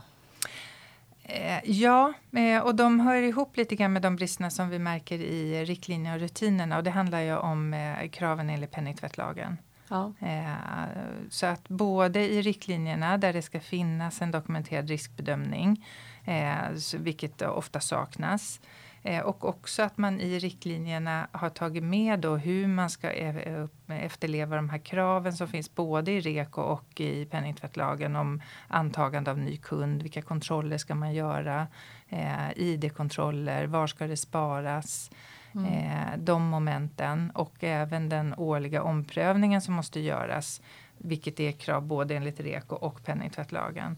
Eh, 1.22 1.70
ja, 1.70 2.12
eh, 2.32 2.62
och 2.62 2.74
de 2.74 3.00
hör 3.00 3.22
ihop 3.22 3.56
lite 3.56 3.76
grann 3.76 3.92
med 3.92 4.02
de 4.02 4.16
bristerna 4.16 4.50
som 4.50 4.68
vi 4.68 4.78
märker 4.78 5.18
i 5.18 5.64
riktlinjer 5.64 6.14
och 6.14 6.20
rutinerna 6.20 6.76
och 6.76 6.84
det 6.84 6.90
handlar 6.90 7.20
ju 7.20 7.36
om 7.36 7.74
eh, 7.74 8.08
kraven 8.08 8.50
enligt 8.50 8.70
penningtvättlagen. 8.70 9.56
Ja. 9.90 10.12
Eh, 10.20 11.28
så 11.30 11.46
att 11.46 11.68
både 11.68 12.20
i 12.20 12.42
riktlinjerna 12.42 13.18
där 13.18 13.32
det 13.32 13.42
ska 13.42 13.60
finnas 13.60 14.22
en 14.22 14.30
dokumenterad 14.30 14.88
riskbedömning, 14.88 15.86
eh, 16.24 16.54
vilket 16.98 17.42
ofta 17.42 17.80
saknas, 17.80 18.60
eh, 19.02 19.22
och 19.22 19.44
också 19.44 19.82
att 19.82 19.98
man 19.98 20.20
i 20.20 20.38
riktlinjerna 20.38 21.28
har 21.32 21.50
tagit 21.50 21.84
med 21.84 22.20
då 22.20 22.36
hur 22.36 22.66
man 22.66 22.90
ska 22.90 23.10
efterleva 23.88 24.56
de 24.56 24.68
här 24.68 24.78
kraven 24.78 25.32
som 25.32 25.48
finns 25.48 25.74
både 25.74 26.12
i 26.12 26.20
REKO 26.20 26.60
och 26.60 27.00
i 27.00 27.24
penningtvättlagen 27.24 28.16
om 28.16 28.42
antagande 28.68 29.30
av 29.30 29.38
ny 29.38 29.56
kund. 29.56 30.02
Vilka 30.02 30.22
kontroller 30.22 30.78
ska 30.78 30.94
man 30.94 31.14
göra? 31.14 31.66
ID-kontroller, 32.56 33.66
var 33.66 33.86
ska 33.86 34.06
det 34.06 34.16
sparas? 34.16 35.10
Mm. 35.54 35.66
Eh, 35.66 36.18
de 36.18 36.42
momenten 36.42 37.30
och 37.30 37.64
även 37.64 38.08
den 38.08 38.34
årliga 38.36 38.82
omprövningen 38.82 39.60
som 39.60 39.74
måste 39.74 40.00
göras. 40.00 40.62
Vilket 40.98 41.40
är 41.40 41.52
krav 41.52 41.82
både 41.82 42.16
enligt 42.16 42.40
REKO 42.40 42.74
och 42.74 43.04
penningtvättlagen. 43.04 43.96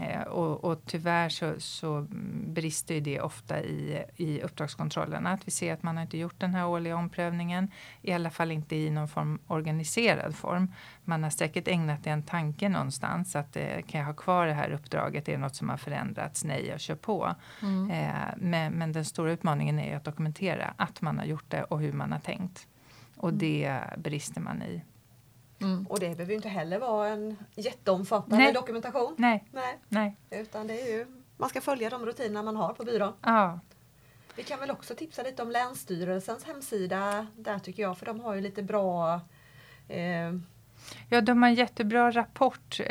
Eh, 0.00 0.22
och, 0.22 0.64
och 0.64 0.82
tyvärr 0.86 1.28
så, 1.28 1.54
så 1.58 2.06
brister 2.46 3.00
det 3.00 3.20
ofta 3.20 3.62
i, 3.62 4.04
i 4.16 4.42
uppdragskontrollerna. 4.42 5.30
Att 5.30 5.46
vi 5.46 5.50
ser 5.50 5.74
att 5.74 5.82
man 5.82 5.96
har 5.96 6.02
inte 6.02 6.18
gjort 6.18 6.40
den 6.40 6.54
här 6.54 6.66
årliga 6.66 6.96
omprövningen. 6.96 7.70
I 8.02 8.12
alla 8.12 8.30
fall 8.30 8.50
inte 8.50 8.76
i 8.76 8.90
någon 8.90 9.08
form 9.08 9.38
organiserad 9.46 10.34
form. 10.34 10.72
Man 11.04 11.22
har 11.22 11.30
säkert 11.30 11.68
ägnat 11.68 12.04
det 12.04 12.10
en 12.10 12.22
tanke 12.22 12.68
någonstans. 12.68 13.36
Att 13.36 13.56
eh, 13.56 13.82
kan 13.86 14.00
jag 14.00 14.06
ha 14.06 14.14
kvar 14.14 14.46
det 14.46 14.52
här 14.52 14.70
uppdraget? 14.70 15.28
Är 15.28 15.32
det 15.32 15.38
något 15.38 15.56
som 15.56 15.68
har 15.68 15.76
förändrats? 15.76 16.44
Nej, 16.44 16.66
jag 16.66 16.80
kör 16.80 16.94
på. 16.94 17.34
Mm. 17.62 17.90
Eh, 17.90 18.34
men, 18.36 18.72
men, 18.72 18.92
den 18.92 19.04
stora 19.04 19.32
utmaningen 19.32 19.78
är 19.78 19.96
att 19.96 20.04
dokumentera 20.04 20.74
att 20.76 21.00
man 21.00 21.18
har 21.18 21.24
gjort 21.24 21.50
det 21.50 21.62
och 21.62 21.80
hur 21.80 21.92
man 21.92 22.12
har 22.12 22.18
tänkt. 22.18 22.66
Och 23.16 23.28
mm. 23.28 23.38
det 23.38 23.80
brister 23.96 24.40
man 24.40 24.62
i. 24.62 24.82
Mm. 25.64 25.86
Och 25.86 26.00
det 26.00 26.08
behöver 26.08 26.30
ju 26.30 26.36
inte 26.36 26.48
heller 26.48 26.78
vara 26.78 27.08
en 27.08 27.36
jätteomfattande 27.54 28.44
Nej. 28.44 28.52
dokumentation. 28.52 29.14
Nej. 29.18 29.44
Nej. 29.52 29.78
Nej. 29.88 30.16
Utan 30.30 30.66
det 30.66 30.80
är 30.80 30.98
ju, 30.98 31.06
man 31.36 31.48
ska 31.48 31.60
följa 31.60 31.90
de 31.90 32.06
rutiner 32.06 32.42
man 32.42 32.56
har 32.56 32.72
på 32.72 32.84
byrån. 32.84 33.12
Ja. 33.22 33.60
Vi 34.36 34.42
kan 34.42 34.60
väl 34.60 34.70
också 34.70 34.94
tipsa 34.94 35.22
lite 35.22 35.42
om 35.42 35.50
Länsstyrelsens 35.50 36.44
hemsida 36.44 37.26
där 37.36 37.58
tycker 37.58 37.82
jag, 37.82 37.98
för 37.98 38.06
de 38.06 38.20
har 38.20 38.34
ju 38.34 38.40
lite 38.40 38.62
bra 38.62 39.20
eh, 39.88 40.32
Ja, 41.08 41.20
de 41.20 41.42
har 41.42 41.48
en 41.48 41.54
jättebra 41.54 42.10
rapport 42.10 42.80
eh, 42.80 42.86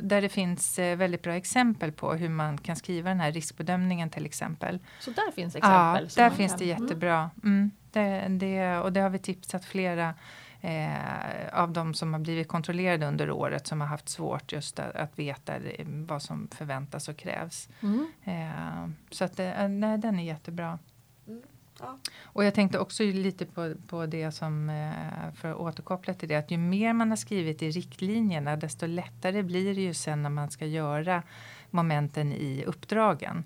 där 0.00 0.20
det 0.20 0.28
finns 0.28 0.78
eh, 0.78 0.96
väldigt 0.96 1.22
bra 1.22 1.34
exempel 1.34 1.92
på 1.92 2.14
hur 2.14 2.28
man 2.28 2.58
kan 2.58 2.76
skriva 2.76 3.08
den 3.08 3.20
här 3.20 3.32
riskbedömningen 3.32 4.10
till 4.10 4.26
exempel. 4.26 4.78
Så 5.00 5.10
där 5.10 5.32
finns 5.32 5.56
exempel? 5.56 6.10
Ja, 6.16 6.22
där 6.22 6.30
finns 6.30 6.52
kan... 6.52 6.58
det 6.58 6.72
mm. 6.72 6.82
jättebra. 6.82 7.30
Mm, 7.44 7.70
det, 7.90 8.26
det, 8.28 8.78
och 8.78 8.92
det 8.92 9.00
har 9.00 9.10
vi 9.10 9.18
tipsat 9.18 9.64
flera 9.64 10.14
eh, 10.62 11.60
av 11.60 11.72
de 11.72 11.94
som 11.94 12.12
har 12.12 12.20
blivit 12.20 12.48
kontrollerade 12.48 13.06
under 13.06 13.30
året 13.30 13.66
som 13.66 13.80
har 13.80 13.88
haft 13.88 14.08
svårt 14.08 14.52
just 14.52 14.78
att, 14.78 14.96
att 14.96 15.18
veta 15.18 15.54
vad 15.84 16.22
som 16.22 16.48
förväntas 16.48 17.08
och 17.08 17.16
krävs. 17.16 17.68
Mm. 17.80 18.12
Eh, 18.24 18.90
så 19.10 19.24
att, 19.24 19.38
eh, 19.38 19.68
nej, 19.68 19.98
den 19.98 20.18
är 20.18 20.24
jättebra. 20.24 20.78
Mm. 21.28 21.42
Ja. 21.80 21.98
Och 22.22 22.44
jag 22.44 22.54
tänkte 22.54 22.78
också 22.78 23.02
lite 23.02 23.46
på, 23.46 23.74
på 23.88 24.06
det 24.06 24.32
som, 24.32 24.70
eh, 24.70 25.34
för 25.34 25.50
att 25.50 25.56
återkoppla 25.56 26.14
till 26.14 26.28
det, 26.28 26.36
att 26.36 26.50
ju 26.50 26.58
mer 26.58 26.92
man 26.92 27.10
har 27.10 27.16
skrivit 27.16 27.62
i 27.62 27.70
riktlinjerna 27.70 28.56
desto 28.56 28.86
lättare 28.86 29.42
blir 29.42 29.74
det 29.74 29.80
ju 29.80 29.94
sen 29.94 30.22
när 30.22 30.30
man 30.30 30.50
ska 30.50 30.66
göra 30.66 31.22
momenten 31.70 32.32
i 32.32 32.64
uppdragen. 32.66 33.44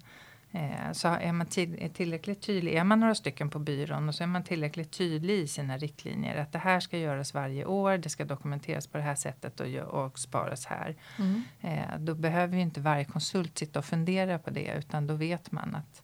Eh, 0.57 0.93
så 0.93 1.09
är 1.09 1.33
man 1.33 1.47
till, 1.47 1.91
tillräckligt 1.95 2.43
tydlig, 2.43 2.75
är 2.75 2.85
man 2.85 3.01
några 3.01 3.15
stycken 3.15 3.51
på 3.51 3.59
byrån 3.59 4.09
och 4.09 4.15
så 4.15 4.23
är 4.23 4.27
man 4.27 4.45
tillräckligt 4.45 4.93
tydlig 4.93 5.39
i 5.39 5.47
sina 5.47 5.77
riktlinjer 5.79 6.37
att 6.37 6.53
det 6.53 6.59
här 6.59 6.81
ska 6.81 6.99
göras 6.99 7.35
varje 7.35 7.65
år, 7.65 7.99
det 7.99 8.09
ska 8.09 8.25
dokumenteras 8.25 8.87
på 8.87 8.99
det 8.99 9.05
här 9.05 9.15
sättet 9.15 9.61
och, 9.61 9.67
och 10.05 10.19
sparas 10.19 10.67
här. 10.67 10.97
Mm. 11.19 11.43
Eh, 11.61 11.99
då 11.99 12.15
behöver 12.15 12.57
ju 12.57 12.63
inte 12.63 12.81
varje 12.81 13.05
konsult 13.05 13.59
sitta 13.59 13.79
och 13.79 13.85
fundera 13.85 14.39
på 14.39 14.51
det 14.51 14.75
utan 14.79 15.07
då 15.07 15.15
vet 15.15 15.53
man 15.53 15.75
att 15.75 16.03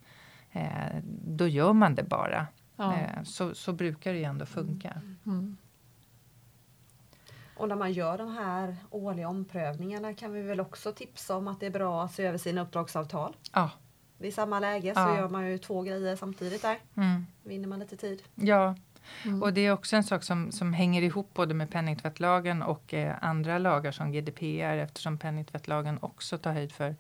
eh, 0.53 1.03
då 1.25 1.49
gör 1.49 1.73
man 1.73 1.95
det 1.95 2.03
bara. 2.03 2.47
Ja. 2.77 2.99
Så, 3.25 3.55
så 3.55 3.73
brukar 3.73 4.13
det 4.13 4.19
ju 4.19 4.25
ändå 4.25 4.47
funka. 4.47 4.91
Mm. 4.91 5.17
mm. 5.27 5.57
Och 7.57 7.69
när 7.69 7.77
man 7.77 7.93
gör 7.93 8.19
de 8.19 8.37
här 8.37 8.77
årliga 8.91 9.29
omprövningarna 9.29 10.15
kan 10.15 10.33
vi 10.33 10.43
väl 10.43 10.61
också 10.61 10.93
tipsa 10.93 11.37
om 11.37 11.49
att 11.49 11.61
det 11.61 11.67
är 11.67 11.71
bra 11.71 12.05
att 12.05 12.13
se 12.13 12.25
över 12.25 12.39
sina 12.39 12.63
uppdragsavtal. 12.63 13.37
Ja 13.53 13.71
vid 14.23 14.35
samma 14.35 14.61
läge 14.61 14.93
ja. 14.97 15.09
så 15.09 15.15
gör 15.17 15.29
man 15.29 15.51
ju 15.51 15.59
två 15.59 15.83
grejer 15.83 16.17
samtidigt 16.17 16.63
där. 16.63 16.79
Mm. 16.97 17.27
Vinner 17.43 17.69
man 17.69 17.79
lite 17.79 17.97
tid. 17.97 18.23
Ja, 18.35 18.75
mm. 19.25 19.43
och 19.43 19.53
det 19.53 19.61
är 19.61 19.73
också 19.73 19.97
en 19.97 20.05
sak 20.05 20.23
som, 20.23 20.53
som 20.53 20.73
hänger 20.73 21.03
ihop 21.03 21.35
både 21.35 21.55
med 21.55 21.71
penningtvättlagen 21.71 22.63
och 22.63 22.95
eh, 22.95 23.15
andra 23.21 23.59
lagar 23.59 23.93
som 23.93 24.13
GDPR 24.13 24.77
eftersom 24.77 25.19
penningtvättlagen 25.19 25.99
också 26.01 26.39
tar 26.39 26.53
höjd 26.53 26.73
för 26.73 26.97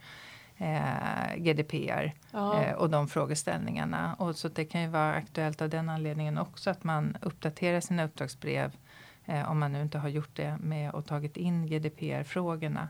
eh, 0.57 1.37
GDPR 1.37 2.15
ja. 2.31 2.63
eh, 2.63 2.75
och 2.75 2.91
de 2.91 3.09
frågeställningarna. 3.09 4.15
Och 4.19 4.37
så 4.37 4.49
det 4.49 4.65
kan 4.65 4.83
ju 4.83 4.89
vara 4.89 5.15
aktuellt 5.15 5.63
av 5.63 5.69
den 5.69 5.89
anledningen 5.89 6.39
också 6.39 6.71
att 6.71 6.85
man 6.85 7.17
uppdaterar 7.21 7.81
sina 7.81 8.05
uppdragsbrev 8.05 8.77
eh, 9.25 9.51
om 9.51 9.59
man 9.59 9.73
nu 9.73 9.83
inte 9.83 9.99
har 9.99 10.09
gjort 10.09 10.37
det 10.37 10.57
med 10.61 10.91
och 10.91 11.07
tagit 11.07 11.37
in 11.37 11.67
GDPR-frågorna 11.67 12.89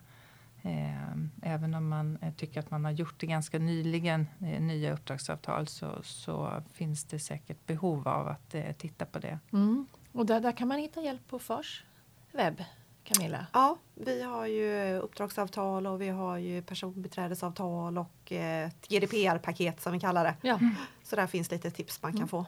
även 1.43 1.75
om 1.75 1.89
man 1.89 2.19
eh, 2.23 2.33
tycker 2.33 2.61
att 2.61 2.71
man 2.71 2.85
har 2.85 2.93
gjort 2.93 3.21
det 3.21 3.27
ganska 3.27 3.59
nyligen, 3.59 4.27
eh, 4.41 4.61
nya 4.61 4.93
uppdragsavtal, 4.93 5.67
så, 5.67 6.03
så 6.03 6.63
finns 6.73 7.05
det 7.05 7.19
säkert 7.19 7.67
behov 7.67 8.09
av 8.09 8.29
att 8.29 8.55
titta 8.79 9.07
på 9.07 9.19
det. 9.19 9.39
Mm. 9.53 9.87
Och 10.13 10.27
där, 10.27 10.41
där 10.41 10.53
kan 10.53 10.69
man 10.69 10.79
hitta 10.79 11.03
hjälp 11.03 11.29
på 11.29 11.39
Fars 11.39 11.85
webb, 12.33 12.65
Camilla? 13.05 13.47
Ja, 13.53 13.79
vi 13.95 14.23
har 14.23 14.47
ju 14.47 14.95
uppdragsavtal 14.95 15.87
och 15.87 16.01
vi 16.01 16.09
har 16.09 16.37
ju 16.37 16.63
personbiträdesavtal 16.63 17.99
och 17.99 18.33
ett 18.33 18.89
GDPR-paket 18.89 19.81
som 19.81 19.93
vi 19.93 20.01
kallar 20.01 20.25
det. 20.25 20.35
Ja. 20.43 20.59
Så 21.03 21.17
där 21.17 21.27
finns 21.27 21.51
lite 21.51 21.71
tips 21.71 22.03
man 22.03 22.13
kan 22.13 22.19
mm. 22.19 22.29
få. 22.29 22.47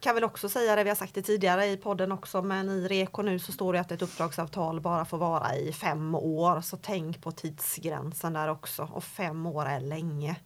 Kan 0.00 0.14
väl 0.14 0.24
också 0.24 0.48
säga 0.48 0.76
det, 0.76 0.84
vi 0.84 0.90
har 0.90 0.96
sagt 0.96 1.14
det 1.14 1.22
tidigare 1.22 1.66
i 1.66 1.76
podden 1.76 2.12
också, 2.12 2.42
men 2.42 2.68
i 2.68 2.88
REKO 2.88 3.22
nu 3.22 3.38
så 3.38 3.52
står 3.52 3.72
det 3.72 3.80
att 3.80 3.92
ett 3.92 4.02
uppdragsavtal 4.02 4.80
bara 4.80 5.04
får 5.04 5.18
vara 5.18 5.56
i 5.56 5.72
fem 5.72 6.14
år. 6.14 6.60
Så 6.60 6.76
tänk 6.76 7.22
på 7.22 7.32
tidsgränsen 7.32 8.32
där 8.32 8.48
också. 8.48 8.88
Och 8.92 9.04
fem 9.04 9.46
år 9.46 9.66
är 9.66 9.80
länge 9.80 10.36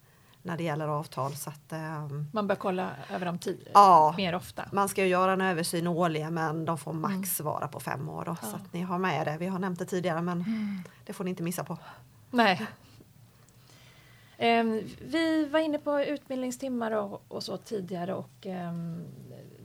när 0.43 0.57
det 0.57 0.65
gäller 0.65 0.89
avtal. 0.89 1.37
Så 1.37 1.51
att, 1.51 1.73
um, 1.73 2.31
man 2.33 2.47
bör 2.47 2.55
kolla 2.55 2.91
över 3.11 3.27
dem 3.27 3.39
ja, 3.75 4.15
mer 4.17 4.35
ofta. 4.35 4.65
Man 4.73 4.89
ska 4.89 5.03
ju 5.03 5.09
göra 5.09 5.33
en 5.33 5.41
översyn 5.41 5.87
årligen 5.87 6.35
men 6.35 6.65
de 6.65 6.79
får 6.79 6.93
max 6.93 7.41
mm. 7.41 7.53
vara 7.53 7.69
på 7.69 7.81
fem 7.81 8.09
år. 8.09 8.25
Då, 8.25 8.37
ja. 8.43 8.49
Så 8.49 8.57
att 8.57 8.73
ni 8.73 8.83
har 8.83 8.99
med 8.99 9.27
det. 9.27 9.37
Vi 9.39 9.47
har 9.47 9.59
nämnt 9.59 9.79
det 9.79 9.87
tidigare 9.87 10.23
men 10.23 10.41
mm. 10.41 10.83
det 11.05 11.13
får 11.13 11.25
ni 11.25 11.31
inte 11.31 11.43
missa 11.43 11.65
på. 11.65 11.79
Nej. 12.31 12.67
Um, 14.45 14.83
vi 15.01 15.45
var 15.45 15.61
inne 15.61 15.79
på 15.79 16.01
utbildningstimmar 16.01 16.91
och, 16.91 17.25
och 17.29 17.43
så 17.43 17.57
tidigare 17.57 18.15
och 18.15 18.47
um, 18.47 19.05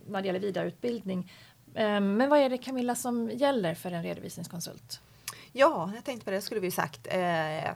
när 0.08 0.22
det 0.22 0.26
gäller 0.26 0.40
vidareutbildning. 0.40 1.32
Um, 1.66 2.18
men 2.18 2.30
vad 2.30 2.40
är 2.40 2.50
det 2.50 2.58
Camilla 2.58 2.96
som 2.96 3.30
gäller 3.30 3.76
för 3.76 3.92
en 3.92 4.04
redovisningskonsult? 4.04 5.02
Ja, 5.52 5.92
jag 5.96 6.06
tänkte 6.06 6.26
på 6.26 6.32
det 6.32 6.42
skulle 6.42 6.62
vi 6.62 6.72
sagt. 6.72 7.08
Uh, 7.08 7.72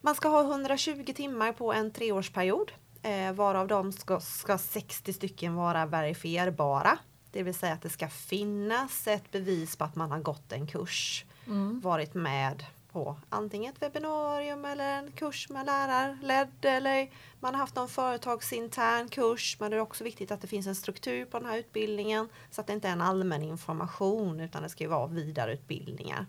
man 0.00 0.14
ska 0.14 0.28
ha 0.28 0.40
120 0.40 1.12
timmar 1.14 1.52
på 1.52 1.72
en 1.72 1.90
treårsperiod 1.90 2.72
uh, 3.06 3.32
varav 3.32 3.68
de 3.68 3.92
ska, 3.92 4.20
ska 4.20 4.58
60 4.58 5.12
stycken 5.12 5.54
vara 5.54 5.86
verifierbara. 5.86 6.98
Det 7.32 7.42
vill 7.42 7.54
säga 7.54 7.72
att 7.72 7.82
det 7.82 7.90
ska 7.90 8.08
finnas 8.08 9.06
ett 9.06 9.30
bevis 9.30 9.76
på 9.76 9.84
att 9.84 9.96
man 9.96 10.10
har 10.10 10.20
gått 10.20 10.52
en 10.52 10.66
kurs, 10.66 11.24
mm. 11.46 11.80
varit 11.80 12.14
med 12.14 12.64
på 12.94 13.16
antingen 13.28 13.72
ett 13.74 13.82
webbinarium 13.82 14.64
eller 14.64 14.98
en 14.98 15.12
kurs 15.12 15.48
med 15.48 15.66
lärarledd 15.66 16.64
eller 16.64 17.10
man 17.40 17.54
har 17.54 17.60
haft 17.60 17.76
någon 17.76 17.88
företagsintern 17.88 19.08
kurs. 19.08 19.56
Men 19.60 19.70
det 19.70 19.76
är 19.76 19.80
också 19.80 20.04
viktigt 20.04 20.30
att 20.30 20.40
det 20.40 20.46
finns 20.46 20.66
en 20.66 20.74
struktur 20.74 21.24
på 21.24 21.38
den 21.38 21.48
här 21.48 21.58
utbildningen 21.58 22.28
så 22.50 22.60
att 22.60 22.66
det 22.66 22.72
inte 22.72 22.88
är 22.88 22.92
en 22.92 23.00
allmän 23.00 23.42
information 23.42 24.40
utan 24.40 24.62
det 24.62 24.68
ska 24.68 24.84
ju 24.84 24.90
vara 24.90 25.06
vidareutbildningar. 25.06 26.26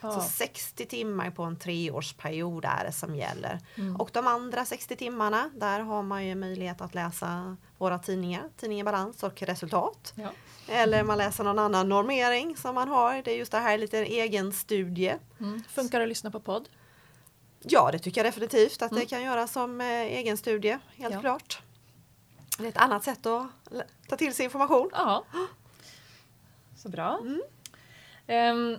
Ja. 0.00 0.10
Så 0.10 0.20
60 0.20 0.86
timmar 0.86 1.30
på 1.30 1.42
en 1.42 1.56
treårsperiod 1.56 2.64
är 2.64 2.84
det 2.84 2.92
som 2.92 3.16
gäller. 3.16 3.60
Mm. 3.74 3.96
Och 3.96 4.10
de 4.12 4.26
andra 4.26 4.64
60 4.64 4.96
timmarna, 4.96 5.50
där 5.54 5.80
har 5.80 6.02
man 6.02 6.26
ju 6.26 6.34
möjlighet 6.34 6.80
att 6.80 6.94
läsa 6.94 7.56
våra 7.78 7.98
tidningar, 7.98 8.44
tidningen 8.56 8.84
Balans 8.84 9.22
och 9.22 9.42
Resultat. 9.42 10.12
Ja. 10.16 10.28
Eller 10.68 11.04
man 11.04 11.18
läser 11.18 11.44
någon 11.44 11.58
annan 11.58 11.88
normering 11.88 12.56
som 12.56 12.74
man 12.74 12.88
har. 12.88 13.22
Det 13.22 13.30
är 13.30 13.36
just 13.36 13.52
det 13.52 13.58
här 13.58 13.78
lite 13.78 13.98
egen 13.98 14.52
studie. 14.52 15.14
Mm. 15.40 15.62
Funkar 15.68 15.98
det 15.98 16.04
att 16.04 16.08
lyssna 16.08 16.30
på 16.30 16.40
podd? 16.40 16.68
Ja, 17.62 17.90
det 17.92 17.98
tycker 17.98 18.20
jag 18.24 18.32
definitivt 18.32 18.82
att 18.82 18.90
mm. 18.90 19.00
det 19.00 19.06
kan 19.06 19.22
göras 19.22 19.52
som 19.52 19.80
eh, 19.80 19.86
egen 19.86 20.36
studie, 20.36 20.78
helt 20.96 21.14
ja. 21.14 21.20
klart. 21.20 21.62
Det 22.58 22.64
är 22.64 22.68
ett 22.68 22.76
annat 22.76 23.04
sätt 23.04 23.26
att 23.26 23.46
ta 24.08 24.16
till 24.16 24.34
sig 24.34 24.44
information. 24.44 24.90
Ja. 24.92 25.24
Så 26.76 26.88
bra. 26.88 27.20
Mm. 27.22 27.42
Um, 28.26 28.78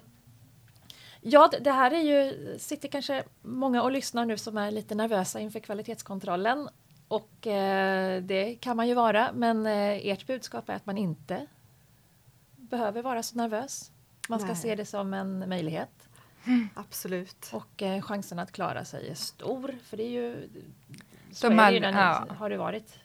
ja, 1.30 1.52
det 1.62 1.72
här 1.72 1.92
är 1.92 2.02
ju, 2.02 2.56
sitter 2.60 2.88
kanske 2.88 3.24
många 3.42 3.84
och 3.84 3.92
lyssnar 3.92 4.26
nu 4.26 4.38
som 4.38 4.58
är 4.58 4.72
lite 4.72 4.96
nervösa 4.96 5.40
inför 5.40 5.60
kvalitetskontrollen. 5.60 6.70
Och 7.08 7.48
eh, 7.48 8.24
det 8.24 8.56
kan 8.56 8.78
man 8.78 8.88
ju 8.88 8.94
vara, 8.94 9.32
men 9.34 9.66
eh, 9.66 10.08
ert 10.08 10.28
budskap 10.28 10.70
är 10.70 10.74
att 10.74 10.86
man 10.86 10.98
inte 10.98 11.48
behöver 12.56 13.02
vara 13.02 13.24
så 13.24 13.38
nervös. 13.38 13.92
Man 14.30 14.40
ska 14.40 14.48
Nej. 14.48 14.58
se 14.58 14.76
det 14.76 14.86
som 14.86 15.14
en 15.14 15.50
möjlighet. 15.50 16.10
Mm. 16.46 16.70
Absolut. 16.76 17.50
Och 17.54 17.82
eh, 17.82 18.02
chansen 18.02 18.40
att 18.40 18.52
klara 18.52 18.86
sig 18.86 19.10
är 19.10 19.16
stor. 19.16 19.76
För 19.84 19.98
det 19.98 20.04
är 20.04 20.10
ju... 20.10 20.50
Så 21.32 21.50
De 21.50 21.60
är 21.60 21.72
det 21.72 21.78
ju 21.78 21.84
ja. 21.84 22.26
har 22.38 22.50
det 22.50 22.58
varit. 22.58 23.00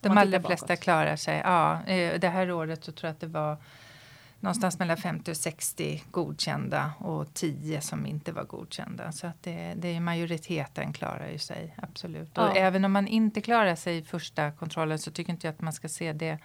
De 0.00 0.18
allra 0.18 0.42
flesta 0.42 0.76
klarar 0.76 1.16
sig. 1.16 1.40
Ja, 1.44 1.82
eh, 1.82 2.20
det 2.20 2.28
här 2.28 2.50
året 2.50 2.84
så 2.84 2.92
tror 2.92 3.08
jag 3.08 3.12
att 3.12 3.20
det 3.20 3.26
var 3.26 3.56
någonstans 4.40 4.78
mellan 4.78 4.96
50 4.96 5.30
och 5.30 5.36
60 5.36 6.02
godkända 6.10 6.92
och 6.98 7.34
10 7.34 7.80
som 7.80 8.06
inte 8.06 8.32
var 8.32 8.44
godkända. 8.44 9.12
Så 9.12 9.26
att 9.26 9.42
det, 9.42 9.74
det 9.76 9.88
är 9.88 10.00
majoriteten 10.00 10.92
klarar 10.92 11.30
ju 11.30 11.38
sig, 11.38 11.74
absolut. 11.82 12.30
Ja. 12.34 12.48
Och 12.48 12.56
även 12.56 12.84
om 12.84 12.92
man 12.92 13.08
inte 13.08 13.40
klarar 13.40 13.74
sig 13.74 13.98
i 13.98 14.02
första 14.02 14.50
kontrollen 14.50 14.98
så 14.98 15.10
tycker 15.10 15.32
inte 15.32 15.46
jag 15.46 15.54
att 15.54 15.60
man 15.60 15.72
ska 15.72 15.88
se 15.88 16.12
det 16.12 16.38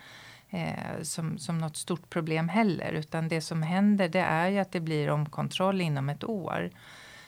eh, 0.50 1.02
som, 1.02 1.38
som 1.38 1.58
något 1.58 1.78
stort 1.78 2.10
problem 2.10 2.50
heller. 2.50 2.92
Utan 2.92 3.28
det 3.28 3.42
som 3.42 3.62
händer 3.62 4.10
det 4.10 4.20
är 4.20 4.50
ju 4.50 4.60
att 4.60 4.72
det 4.72 4.80
blir 4.80 5.10
omkontroll 5.10 5.82
inom 5.82 6.10
ett 6.10 6.24
år. 6.24 6.72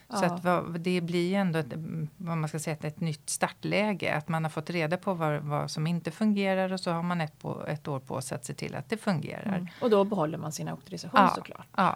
Så 0.10 0.26
Ja. 0.26 0.34
att 0.34 0.44
vad, 0.44 0.80
det 0.80 1.02
blir 1.02 1.30
ju 1.30 1.36
ändå 1.36 1.60
ett, 1.60 1.74
vad 2.18 2.38
man 2.38 2.50
ska 2.50 2.60
säga, 2.60 2.78
ett 2.82 3.00
nytt 3.00 3.30
startläge. 3.30 4.16
Att 4.16 4.28
man 4.28 4.44
har 4.44 4.50
fått 4.50 4.70
reda 4.70 4.98
på 4.98 5.14
vad, 5.14 5.42
vad 5.42 5.72
som 5.72 5.88
inte 5.88 6.12
fungerar 6.12 6.74
och 6.74 6.80
så 6.80 6.92
har 6.92 7.04
man 7.04 7.22
ett, 7.22 7.40
på, 7.40 7.66
ett 7.68 7.88
år 7.88 8.00
på 8.00 8.22
sig 8.22 8.36
att 8.36 8.46
se 8.46 8.54
till 8.54 8.76
att 8.76 8.90
det 8.90 8.98
fungerar. 8.98 9.46
Mm. 9.56 9.68
Och 9.82 9.90
då 9.90 10.04
behåller 10.04 10.38
man 10.38 10.52
sin 10.52 10.68
auktorisation 10.68 11.20
Ja. 11.22 11.32
såklart. 11.36 11.68
Ja. 11.76 11.96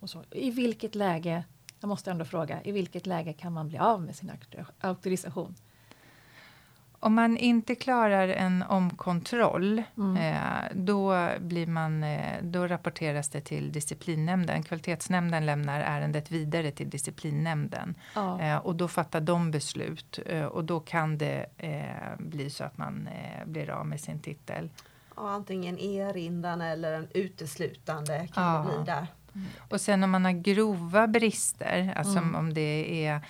Och 0.00 0.10
så. 0.10 0.22
I 0.30 0.50
vilket 0.50 0.94
läge, 0.94 1.44
jag 1.80 1.88
måste 1.88 2.10
ändå 2.10 2.24
fråga, 2.24 2.62
i 2.62 2.72
vilket 2.72 3.06
läge 3.06 3.32
kan 3.32 3.52
man 3.52 3.68
bli 3.68 3.78
av 3.78 4.02
med 4.02 4.16
sin 4.16 4.30
auktor- 4.30 4.66
auktorisation? 4.80 5.54
Om 7.04 7.14
man 7.14 7.36
inte 7.36 7.74
klarar 7.74 8.28
en 8.28 8.62
omkontroll, 8.62 9.82
Mm. 9.98 10.16
eh, 10.16 10.70
då, 10.74 11.28
blir 11.38 11.66
man, 11.66 12.04
eh, 12.04 12.42
då 12.42 12.66
rapporteras 12.66 13.28
det 13.28 13.40
till 13.40 13.72
disciplinnämnden. 13.72 14.62
Kvalitetsnämnden 14.62 15.46
lämnar 15.46 15.80
ärendet 15.80 16.30
vidare 16.30 16.70
till 16.70 16.90
disciplinnämnden. 16.90 17.94
Ja. 18.14 18.40
Eh, 18.40 18.56
och 18.56 18.74
då 18.76 18.88
fattar 18.88 19.20
de 19.20 19.50
beslut 19.50 20.18
eh, 20.26 20.44
och 20.44 20.64
då 20.64 20.80
kan 20.80 21.18
det 21.18 21.46
eh, 21.58 22.16
bli 22.18 22.50
så 22.50 22.64
att 22.64 22.78
man 22.78 23.08
eh, 23.08 23.46
blir 23.46 23.70
av 23.70 23.86
med 23.86 24.00
sin 24.00 24.18
titel. 24.18 24.70
Ja, 25.16 25.30
antingen 25.30 25.78
erinran 25.78 26.60
eller 26.60 26.92
en 26.92 27.08
uteslutande 27.14 28.28
kan 28.34 28.44
Ja. 28.44 28.58
det 28.58 28.76
bli 28.76 28.84
där. 28.86 29.06
Och 29.70 29.80
sen 29.80 30.04
om 30.04 30.10
man 30.10 30.24
har 30.24 30.32
grova 30.32 31.06
brister, 31.06 31.92
alltså 31.96 32.18
Mm. 32.18 32.34
om 32.34 32.54
det 32.54 33.06
är 33.06 33.20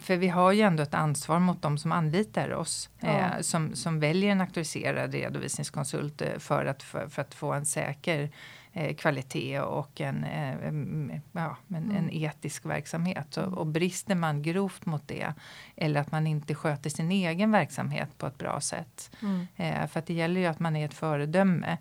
för 0.00 0.16
vi 0.16 0.28
har 0.28 0.52
ju 0.52 0.60
ändå 0.60 0.82
ett 0.82 0.94
ansvar 0.94 1.38
mot 1.38 1.62
de 1.62 1.78
som 1.78 1.92
anlitar 1.92 2.52
oss, 2.54 2.90
Ja. 3.00 3.08
eh, 3.08 3.40
som, 3.40 3.74
som 3.74 4.00
väljer 4.00 4.30
en 4.32 4.40
auktoriserad 4.40 5.12
redovisningskonsult 5.14 6.22
eh, 6.22 6.38
för, 6.38 6.66
att, 6.66 6.82
för, 6.82 7.08
för 7.08 7.22
att 7.22 7.34
få 7.34 7.52
en 7.52 7.66
säker 7.66 8.30
eh, 8.72 8.94
kvalitet 8.94 9.60
och 9.60 10.00
en, 10.00 10.24
eh, 10.24 10.52
mm, 10.68 11.20
ja, 11.32 11.56
en 11.68 11.76
Mm. 11.90 12.08
etisk 12.12 12.64
verksamhet. 12.66 13.36
Och, 13.36 13.58
och 13.58 13.66
brister 13.66 14.14
man 14.14 14.42
grovt 14.42 14.86
mot 14.86 15.08
det, 15.08 15.32
eller 15.76 16.00
att 16.00 16.12
man 16.12 16.26
inte 16.26 16.54
sköter 16.54 16.90
sin 16.90 17.10
egen 17.10 17.50
verksamhet 17.52 18.18
på 18.18 18.26
ett 18.26 18.38
bra 18.38 18.60
sätt. 18.60 19.10
Mm. 19.22 19.46
Eh, 19.56 19.86
för 19.86 19.98
att 20.00 20.06
det 20.06 20.14
gäller 20.14 20.40
ju 20.40 20.46
att 20.46 20.60
man 20.60 20.76
är 20.76 20.84
ett 20.84 20.94
föredöme. 20.94 21.78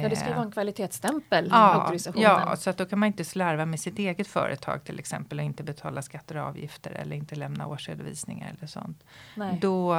Ja, 0.00 0.08
det 0.08 0.16
ska 0.16 0.26
ju 0.26 0.30
Eh, 0.30 0.36
vara 0.36 0.46
en 0.46 0.52
kvalitetsstämpel, 0.52 1.48
Ja, 1.50 1.94
ja, 2.14 2.56
så 2.56 2.70
att 2.70 2.78
då 2.78 2.84
kan 2.84 2.98
man 2.98 3.06
inte 3.06 3.24
slarva 3.24 3.66
med 3.66 3.80
sitt 3.80 3.98
eget 3.98 4.26
företag 4.26 4.84
till 4.84 4.98
exempel 4.98 5.38
och 5.38 5.44
inte 5.44 5.62
betala 5.62 6.02
skatter 6.02 6.36
och 6.36 6.46
avgifter 6.46 6.90
eller 6.90 7.16
inte 7.16 7.34
lämna 7.34 7.66
årsredovisningar 7.66 8.54
eller 8.58 8.66
sånt. 8.66 9.04
Nej. 9.36 9.58
Då, 9.60 9.96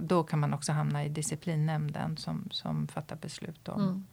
då 0.00 0.22
kan 0.24 0.38
man 0.38 0.54
också 0.54 0.72
hamna 0.72 1.04
i 1.04 1.08
disciplinnämnden 1.08 2.16
som, 2.16 2.48
som 2.50 2.88
fattar 2.88 3.16
beslut 3.16 3.68
om. 3.68 3.80
Mm. 3.80 4.06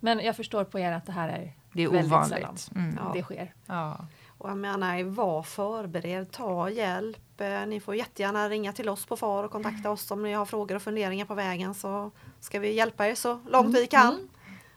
Men 0.00 0.20
jag 0.20 0.36
förstår 0.36 0.64
på 0.64 0.78
er 0.78 0.92
att 0.92 1.06
det 1.06 1.12
här 1.12 1.28
är 1.28 1.52
Det 1.72 1.82
är 1.82 1.88
Väldigt 1.88 2.12
ovanligt. 2.12 2.70
Mm. 2.74 2.98
Ja. 3.04 3.12
det 3.14 3.22
sker. 3.22 3.54
Ja. 3.66 4.06
Och 4.38 4.50
jag 4.50 4.56
menar, 4.56 5.04
var 5.04 5.42
förberedd, 5.42 6.30
ta 6.30 6.70
hjälp. 6.70 7.40
Eh, 7.40 7.66
Ni 7.66 7.80
får 7.80 7.94
jättegärna 7.94 8.48
ringa 8.48 8.72
till 8.72 8.88
oss 8.88 9.06
på 9.06 9.16
FAR 9.16 9.44
och 9.44 9.50
kontakta 9.50 9.90
oss 9.90 10.10
om 10.10 10.22
ni 10.22 10.32
har 10.32 10.44
frågor 10.44 10.76
och 10.76 10.82
funderingar 10.82 11.24
på 11.24 11.34
vägen 11.34 11.74
så 11.74 12.10
ska 12.40 12.58
vi 12.60 12.74
hjälpa 12.74 13.08
er 13.08 13.14
så 13.14 13.40
långt 13.50 13.66
Mm, 13.66 13.72
vi 13.72 13.86
kan. 13.86 14.28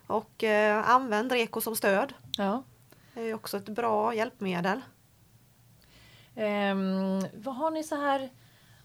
Och 0.08 0.44
eh, 0.44 0.89
använd 0.89 1.32
REKO 1.32 1.62
som 1.62 1.76
stöd. 1.76 2.13
Ja. 2.38 2.63
Det 3.13 3.22
är 3.22 3.34
också 3.34 3.58
ett 3.58 3.70
bra 3.70 4.13
hjälpmedel. 4.13 4.82
Ehm, 6.36 7.20
vad 7.34 7.56
har 7.56 7.72
ni 7.72 7.84
så 7.84 7.96
här, 7.96 8.30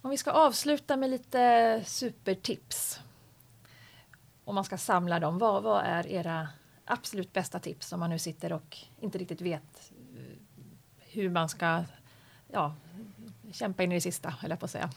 om 0.02 0.10
vi 0.10 0.16
ska 0.16 0.30
avsluta 0.30 0.96
med 0.96 1.10
lite 1.10 1.82
supertips. 1.86 3.00
Om 4.44 4.54
man 4.54 4.64
ska 4.64 4.78
samla 4.78 5.20
dem, 5.20 5.38
vad, 5.38 5.62
vad 5.62 5.84
är 5.84 6.06
era 6.06 6.48
absolut 6.84 7.32
bästa 7.32 7.58
tips 7.58 7.92
om 7.92 8.00
man 8.00 8.10
nu 8.10 8.18
sitter 8.18 8.52
och 8.52 8.78
inte 9.00 9.18
riktigt 9.18 9.40
vet 9.40 9.92
eh, 10.16 10.38
hur 10.98 11.30
man 11.30 11.48
ska 11.48 11.84
ja, 12.48 12.74
kämpa 13.52 13.82
in 13.82 13.92
i 13.92 13.94
det 13.94 14.00
sista, 14.00 14.34
eller 14.44 14.56
på 14.56 14.64
att 14.64 14.70
säga. 14.70 14.90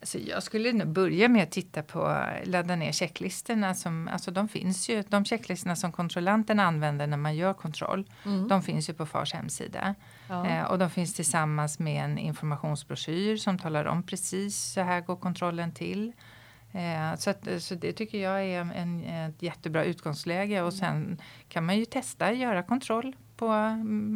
Alltså 0.00 0.18
jag 0.18 0.42
skulle 0.42 0.72
nog 0.72 0.88
börja 0.88 1.28
med 1.28 1.42
att 1.42 1.50
titta 1.50 1.82
på, 1.82 2.26
ladda 2.44 2.76
ner 2.76 2.92
checklistorna. 2.92 3.74
Som, 3.74 4.08
alltså 4.08 4.30
de 4.30 4.48
finns 4.48 4.88
ju, 4.88 5.02
de 5.08 5.24
checklistorna 5.24 5.76
som 5.76 5.92
kontrollanten 5.92 6.60
använder 6.60 7.06
när 7.06 7.16
man 7.16 7.36
gör 7.36 7.54
kontroll. 7.54 8.10
Mm. 8.24 8.48
De 8.48 8.62
finns 8.62 8.90
ju 8.90 8.94
på 8.94 9.06
FARs 9.06 9.32
hemsida. 9.32 9.94
Ja. 10.28 10.46
Eh, 10.46 10.64
och 10.64 10.78
de 10.78 10.90
finns 10.90 11.14
tillsammans 11.14 11.78
med 11.78 12.04
en 12.04 12.18
informationsbroschyr 12.18 13.36
som 13.36 13.58
talar 13.58 13.84
om 13.84 14.02
precis 14.02 14.56
så 14.58 14.80
här 14.80 15.00
går 15.00 15.16
kontrollen 15.16 15.72
till. 15.72 16.12
Eh, 16.72 17.16
så, 17.18 17.30
att, 17.30 17.48
så 17.58 17.74
det 17.74 17.92
tycker 17.92 18.18
jag 18.18 18.44
är 18.44 18.60
en, 18.60 19.04
ett 19.04 19.42
jättebra 19.42 19.84
utgångsläge 19.84 20.62
och 20.62 20.74
sen 20.74 21.18
kan 21.48 21.66
man 21.66 21.78
ju 21.78 21.84
testa 21.84 22.32
göra 22.32 22.62
kontroll. 22.62 23.16
På, 23.42 23.48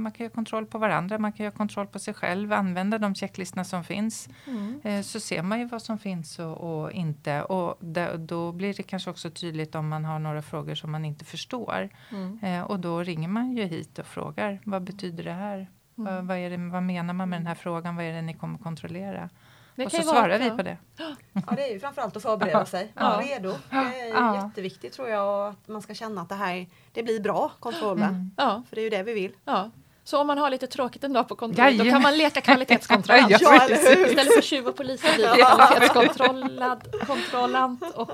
man 0.02 0.12
kan 0.12 0.24
göra 0.24 0.34
kontroll 0.34 0.66
på 0.66 0.78
varandra, 0.78 1.18
man 1.18 1.32
kan 1.32 1.44
göra 1.44 1.54
kontroll 1.54 1.86
på 1.86 1.98
sig 1.98 2.14
själv, 2.14 2.52
använda 2.52 2.98
de 2.98 3.14
checklistorna 3.14 3.64
som 3.64 3.84
finns. 3.84 4.28
Mm. 4.46 4.80
Eh, 4.84 5.02
så 5.02 5.20
ser 5.20 5.42
man 5.42 5.58
ju 5.60 5.64
vad 5.66 5.82
som 5.82 5.98
finns 5.98 6.38
och, 6.38 6.56
och 6.82 6.92
inte. 6.92 7.42
Och 7.42 7.78
där, 7.80 8.16
då 8.18 8.52
blir 8.52 8.74
det 8.74 8.82
kanske 8.82 9.10
också 9.10 9.30
tydligt 9.30 9.74
om 9.74 9.88
man 9.88 10.04
har 10.04 10.18
några 10.18 10.42
frågor 10.42 10.74
som 10.74 10.92
man 10.92 11.04
inte 11.04 11.24
förstår. 11.24 11.88
Mm. 12.10 12.38
Eh, 12.42 12.62
och 12.62 12.80
då 12.80 13.02
ringer 13.02 13.28
man 13.28 13.52
ju 13.52 13.64
hit 13.64 13.98
och 13.98 14.06
frågar 14.06 14.60
vad 14.64 14.82
betyder 14.82 15.24
det 15.24 15.32
här? 15.32 15.66
Vad, 15.94 16.08
Mm. 16.12 16.26
vad, 16.26 16.36
är 16.36 16.50
det, 16.50 16.56
vad 16.56 16.82
menar 16.82 17.14
man 17.14 17.28
med 17.28 17.38
den 17.40 17.46
här 17.46 17.54
frågan? 17.54 17.96
Vad 17.96 18.04
är 18.04 18.12
det 18.12 18.22
ni 18.22 18.34
kommer 18.34 18.58
kontrollera? 18.58 19.28
Det 19.76 19.84
och 19.86 19.92
så 19.92 20.02
svarar 20.02 20.38
vi 20.38 20.50
på 20.50 20.62
det. 20.62 20.76
Ja, 20.96 21.52
det 21.56 21.68
är 21.68 21.72
ju 21.72 21.80
framförallt 21.80 22.16
att 22.16 22.22
förbereda 22.22 22.66
sig. 22.66 22.92
Ja. 22.94 23.02
Vara 23.02 23.20
redo. 23.20 23.54
Det 23.70 23.76
är 23.76 24.08
Ja. 24.08 24.44
jätteviktigt 24.44 24.92
tror 24.92 25.08
jag 25.08 25.46
att 25.48 25.68
man 25.68 25.82
ska 25.82 25.94
känna 25.94 26.20
att 26.20 26.28
det 26.28 26.34
här 26.34 26.66
det 26.92 27.02
blir 27.02 27.20
bra 27.20 27.50
kontrollen. 27.60 28.08
Mm. 28.08 28.30
Ja, 28.36 28.62
För 28.68 28.76
det 28.76 28.80
är 28.80 28.84
ju 28.84 28.90
det 28.90 29.02
vi 29.02 29.12
vill. 29.12 29.32
ja. 29.44 29.70
Så 30.04 30.20
om 30.20 30.26
man 30.26 30.38
har 30.38 30.50
lite 30.50 30.66
tråkigt 30.66 31.04
en 31.04 31.12
dag 31.12 31.28
på 31.28 31.36
kontoret, 31.36 31.78
då 31.78 31.84
kan 31.84 32.02
man 32.02 32.18
leka 32.18 32.40
kvalitetskontrollant. 32.40 33.30
Ja, 33.30 33.38
Ja? 33.42 33.74
Istället 33.74 34.34
för 34.34 34.42
tjuv 34.42 34.66
och 34.66 34.76
polis 34.76 35.02
blir 35.14 35.24
Ja. 35.38 35.46
kvalitetskontrollad, 35.56 36.94
kontrollant 37.06 37.82
och, 37.94 38.10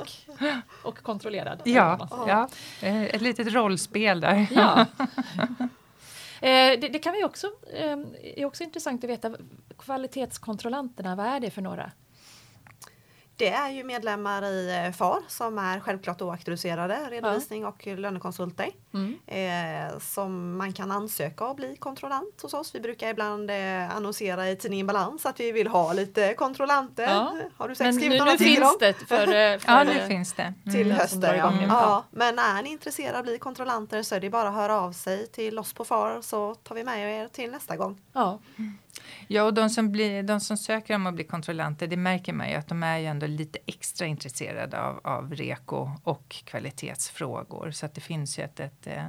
och 0.82 1.02
kontrollerad. 1.02 1.60
Ja, 1.64 2.08
ja. 2.28 2.48
Eh, 2.80 3.02
ett 3.04 3.20
litet 3.22 3.52
rollspel 3.52 4.20
där. 4.20 4.46
Ja. 4.50 4.86
Eh, 6.42 6.80
det, 6.80 6.88
det 6.88 6.98
kan 6.98 7.12
vi 7.12 7.24
också, 7.24 7.46
eh, 7.72 7.98
är 8.36 8.44
också 8.44 8.64
intressant 8.64 9.04
att 9.04 9.10
veta. 9.10 9.36
Kvalitetskontrollanterna, 9.78 11.16
vad 11.16 11.26
är 11.26 11.40
det 11.40 11.50
för 11.50 11.62
några? 11.62 11.92
Det 13.36 13.48
är 13.48 13.70
ju 13.70 13.84
medlemmar 13.84 14.44
i 14.44 14.84
eh, 14.86 14.92
FAR 14.92 15.18
som 15.28 15.58
är 15.58 15.80
självklart 15.80 16.22
oauktoriserade 16.22 16.98
redovisning 17.10 17.66
och 17.66 17.86
lönekonsulter. 17.86 18.70
Mm. 18.94 19.18
Eh, 19.26 19.98
som 19.98 20.56
man 20.56 20.72
kan 20.72 20.90
ansöka 20.90 21.46
och 21.46 21.56
bli 21.56 21.76
kontrollant 21.76 22.42
hos 22.42 22.54
oss. 22.54 22.74
Vi 22.74 22.80
brukar 22.80 23.08
ibland 23.08 23.50
eh, 23.50 23.96
annonsera 23.96 24.50
i 24.50 24.56
tidningen 24.56 24.86
Balans 24.86 25.26
att 25.26 25.40
vi 25.40 25.52
vill 25.52 25.66
ha 25.66 25.92
lite 25.92 26.34
kontrollanter. 26.34 27.02
Ja. 27.02 27.36
Har 27.56 27.68
du 27.68 27.74
säkert 27.74 27.94
nu, 27.94 28.00
skrivit 28.00 28.18
nu 28.18 28.24
någon 28.24 28.34
artikel 28.34 28.62
om? 28.62 28.68
finns 28.68 28.98
det 28.98 29.06
för, 29.06 29.22
eh, 29.22 29.58
för 29.58 29.72
Ja, 29.72 29.84
nu 29.84 30.06
finns 30.08 30.32
det. 30.32 30.54
Mm. 30.66 30.76
Till 30.76 30.92
hösten 30.92 31.36
ja. 31.38 31.50
nu. 31.50 31.66
ja. 31.66 32.04
Men 32.10 32.38
är 32.38 32.62
ni 32.62 32.70
intresserade 32.70 33.14
av 33.14 33.18
att 33.18 33.24
bli 33.24 33.38
kontrollanter 33.38 34.02
så 34.02 34.14
är 34.14 34.20
det 34.20 34.30
bara 34.30 34.48
att 34.48 34.54
höra 34.54 34.80
av 34.80 34.92
sig 34.92 35.26
till 35.26 35.58
oss 35.58 35.72
på 35.72 35.84
FAR 35.84 36.20
så 36.22 36.54
tar 36.54 36.74
vi 36.74 36.84
med 36.84 37.22
er 37.22 37.28
till 37.28 37.50
nästa 37.50 37.76
gång. 37.76 38.00
Ja, 38.12 38.38
Ja, 39.28 39.42
och 39.42 39.54
de 39.54 39.70
som, 39.70 39.92
blir, 39.92 40.22
de 40.22 40.40
som 40.40 40.56
söker 40.56 40.94
om 40.94 41.06
att 41.06 41.14
bli 41.14 41.24
kontrollanter, 41.24 41.86
det 41.86 41.96
märker 41.96 42.32
man 42.32 42.50
ju 42.50 42.54
att 42.54 42.68
de 42.68 42.82
är 42.82 42.98
ju 42.98 43.06
ändå 43.06 43.26
lite 43.26 43.58
extra 43.66 44.06
intresserade 44.06 44.82
av, 44.82 45.00
av 45.04 45.34
reko 45.34 45.90
och 46.04 46.28
kvalitetsfrågor. 46.44 47.70
Så 47.70 47.86
att 47.86 47.94
det 47.94 48.00
finns 48.00 48.38
ju 48.38 48.42
ett, 48.42 48.60
ett, 48.60 48.86
eh, 48.86 49.06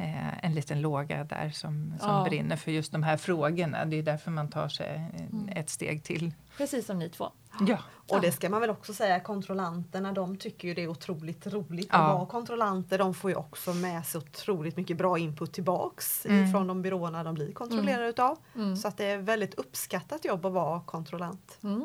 eh, 0.00 0.44
en 0.44 0.54
liten 0.54 0.80
låga 0.80 1.24
där 1.24 1.50
som, 1.50 1.94
som 2.00 2.08
Ja. 2.10 2.24
brinner 2.28 2.56
för 2.56 2.70
just 2.70 2.92
de 2.92 3.02
här 3.02 3.16
frågorna. 3.16 3.84
Det 3.84 3.96
är 3.96 4.02
därför 4.02 4.30
man 4.30 4.48
tar 4.50 4.68
sig 4.68 5.10
eh, 5.14 5.58
ett 5.58 5.70
steg 5.70 6.04
till. 6.04 6.32
precis 6.56 6.86
som 6.86 6.98
ni 6.98 7.08
två. 7.08 7.30
Ja, 7.66 7.78
Och 8.08 8.20
det 8.20 8.32
ska 8.32 8.48
man 8.48 8.60
väl 8.60 8.70
också 8.70 8.94
säga, 8.94 9.20
kontrollanterna 9.20 10.12
de 10.12 10.36
tycker 10.36 10.68
ju 10.68 10.74
det 10.74 10.82
är 10.82 10.88
otroligt 10.88 11.46
roligt 11.46 11.88
Ja. 11.92 11.98
att 11.98 12.14
vara 12.14 12.26
kontrollanter. 12.26 12.98
De 12.98 13.14
får 13.14 13.30
ju 13.30 13.36
också 13.36 13.74
med 13.74 14.06
sig 14.06 14.18
otroligt 14.18 14.76
mycket 14.76 14.96
bra 14.96 15.18
input 15.18 15.52
tillbaks 15.52 16.26
Mm. 16.26 16.52
från 16.52 16.66
de 16.66 16.82
byråerna 16.82 17.24
de 17.24 17.34
blir 17.34 17.52
kontrollerade 17.52 18.08
utav. 18.08 18.38
Mm. 18.54 18.76
Så 18.76 18.88
att 18.88 18.96
det 18.96 19.04
är 19.04 19.18
väldigt 19.18 19.54
uppskattat 19.54 20.24
jobb 20.24 20.46
att 20.46 20.52
vara 20.52 20.80
kontrollant. 20.80 21.58
Mm. 21.62 21.84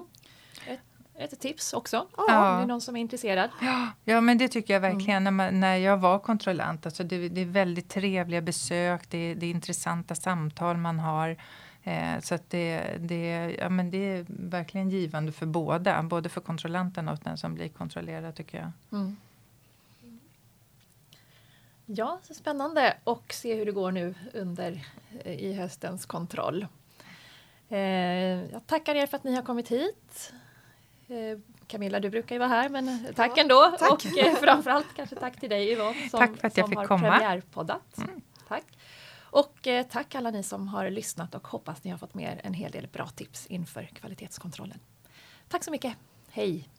Ett, 1.18 1.40
tips 1.40 1.74
också, 1.74 2.08
Ja. 2.18 2.52
om 2.52 2.58
det 2.58 2.64
är 2.64 2.68
någon 2.68 2.82
som 2.82 2.96
är 2.96 3.02
intresserad. 3.02 3.50
Ja, 4.04 4.22
men 4.22 4.38
det 4.38 4.48
tycker 4.48 4.74
jag 4.74 4.82
verkligen. 4.82 5.24
När, 5.24 5.32
man, 5.32 5.60
när 5.60 5.76
jag 5.76 5.98
var 5.98 6.20
kontrollant, 6.20 6.86
alltså 6.86 7.04
det, 7.04 7.30
det 7.30 7.42
är 7.42 7.46
väldigt 7.46 7.90
trevliga 7.90 8.42
besök, 8.42 9.10
det, 9.10 9.34
det 9.34 9.46
är 9.46 9.50
intressanta 9.52 10.16
samtal 10.16 10.78
man 10.78 11.00
har. 11.00 11.38
Eh, 11.84 12.20
så 12.22 12.36
att 12.36 12.50
det, 12.50 12.98
det, 13.00 13.56
ja, 13.60 13.70
men 13.70 13.92
det 13.92 13.98
är 13.98 14.26
verkligen 14.30 14.90
givande 14.90 15.32
för 15.32 15.46
båda, 15.46 16.04
både 16.04 16.30
för 16.30 16.42
kontrollanten 16.42 17.10
och 17.10 17.20
den 17.24 17.38
som 17.38 17.56
blir 17.56 17.70
kontrollerad 17.70 18.36
tycker 18.36 18.58
jag. 18.58 18.72
Mm. 19.00 19.18
Ja, 21.86 22.20
så 22.24 22.34
spännande 22.34 22.98
och 23.04 23.34
se 23.34 23.56
hur 23.56 23.66
det 23.66 23.72
går 23.72 23.92
nu 23.92 24.16
under 24.34 24.86
eh, 25.24 25.34
i 25.34 25.54
höstens 25.54 26.06
kontroll. 26.06 26.68
Eh, 27.70 27.80
jag 28.52 28.68
tackar 28.68 28.96
er 28.96 29.08
för 29.08 29.18
att 29.18 29.24
ni 29.24 29.36
har 29.36 29.44
kommit 29.44 29.72
hit. 29.72 30.34
Eh, 31.08 31.38
Camilla, 31.68 32.00
du 32.00 32.10
brukar 32.10 32.36
ju 32.36 32.40
vara 32.40 32.50
här, 32.50 32.70
men 32.70 33.08
tack 33.16 33.32
Ja, 33.36 33.42
ändå. 33.42 33.76
tack. 33.80 33.92
Och 33.92 34.18
eh, 34.18 34.36
framförallt 34.36 34.88
kanske 34.96 35.16
tack 35.16 35.40
till 35.40 35.50
dig 35.50 35.72
Yvonne 35.72 36.10
som, 36.10 36.20
Tack 36.20 36.38
för 36.40 36.48
att 36.48 36.58
jag 36.58 36.64
som 36.66 36.70
fick 36.70 36.78
har 36.80 36.88
komma. 36.88 37.12
premiärpoddat. 37.12 38.00
Tack. 38.48 38.64
Och 39.20 39.68
eh, 39.68 39.86
tack 39.86 40.16
alla 40.16 40.32
ni 40.32 40.44
som 40.44 40.68
har 40.68 40.90
lyssnat 40.90 41.36
och 41.36 41.48
hoppas 41.48 41.84
ni 41.84 41.92
har 41.92 41.98
fått 41.98 42.14
med 42.14 42.34
er 42.38 42.42
en 42.44 42.54
hel 42.54 42.72
del 42.72 42.88
bra 42.88 43.08
tips 43.08 43.48
inför 43.48 43.84
kvalitetskontrollen. 43.84 44.80
Tack 45.48 45.64
så 45.64 45.72
mycket. 45.72 45.94
Hej! 46.30 46.70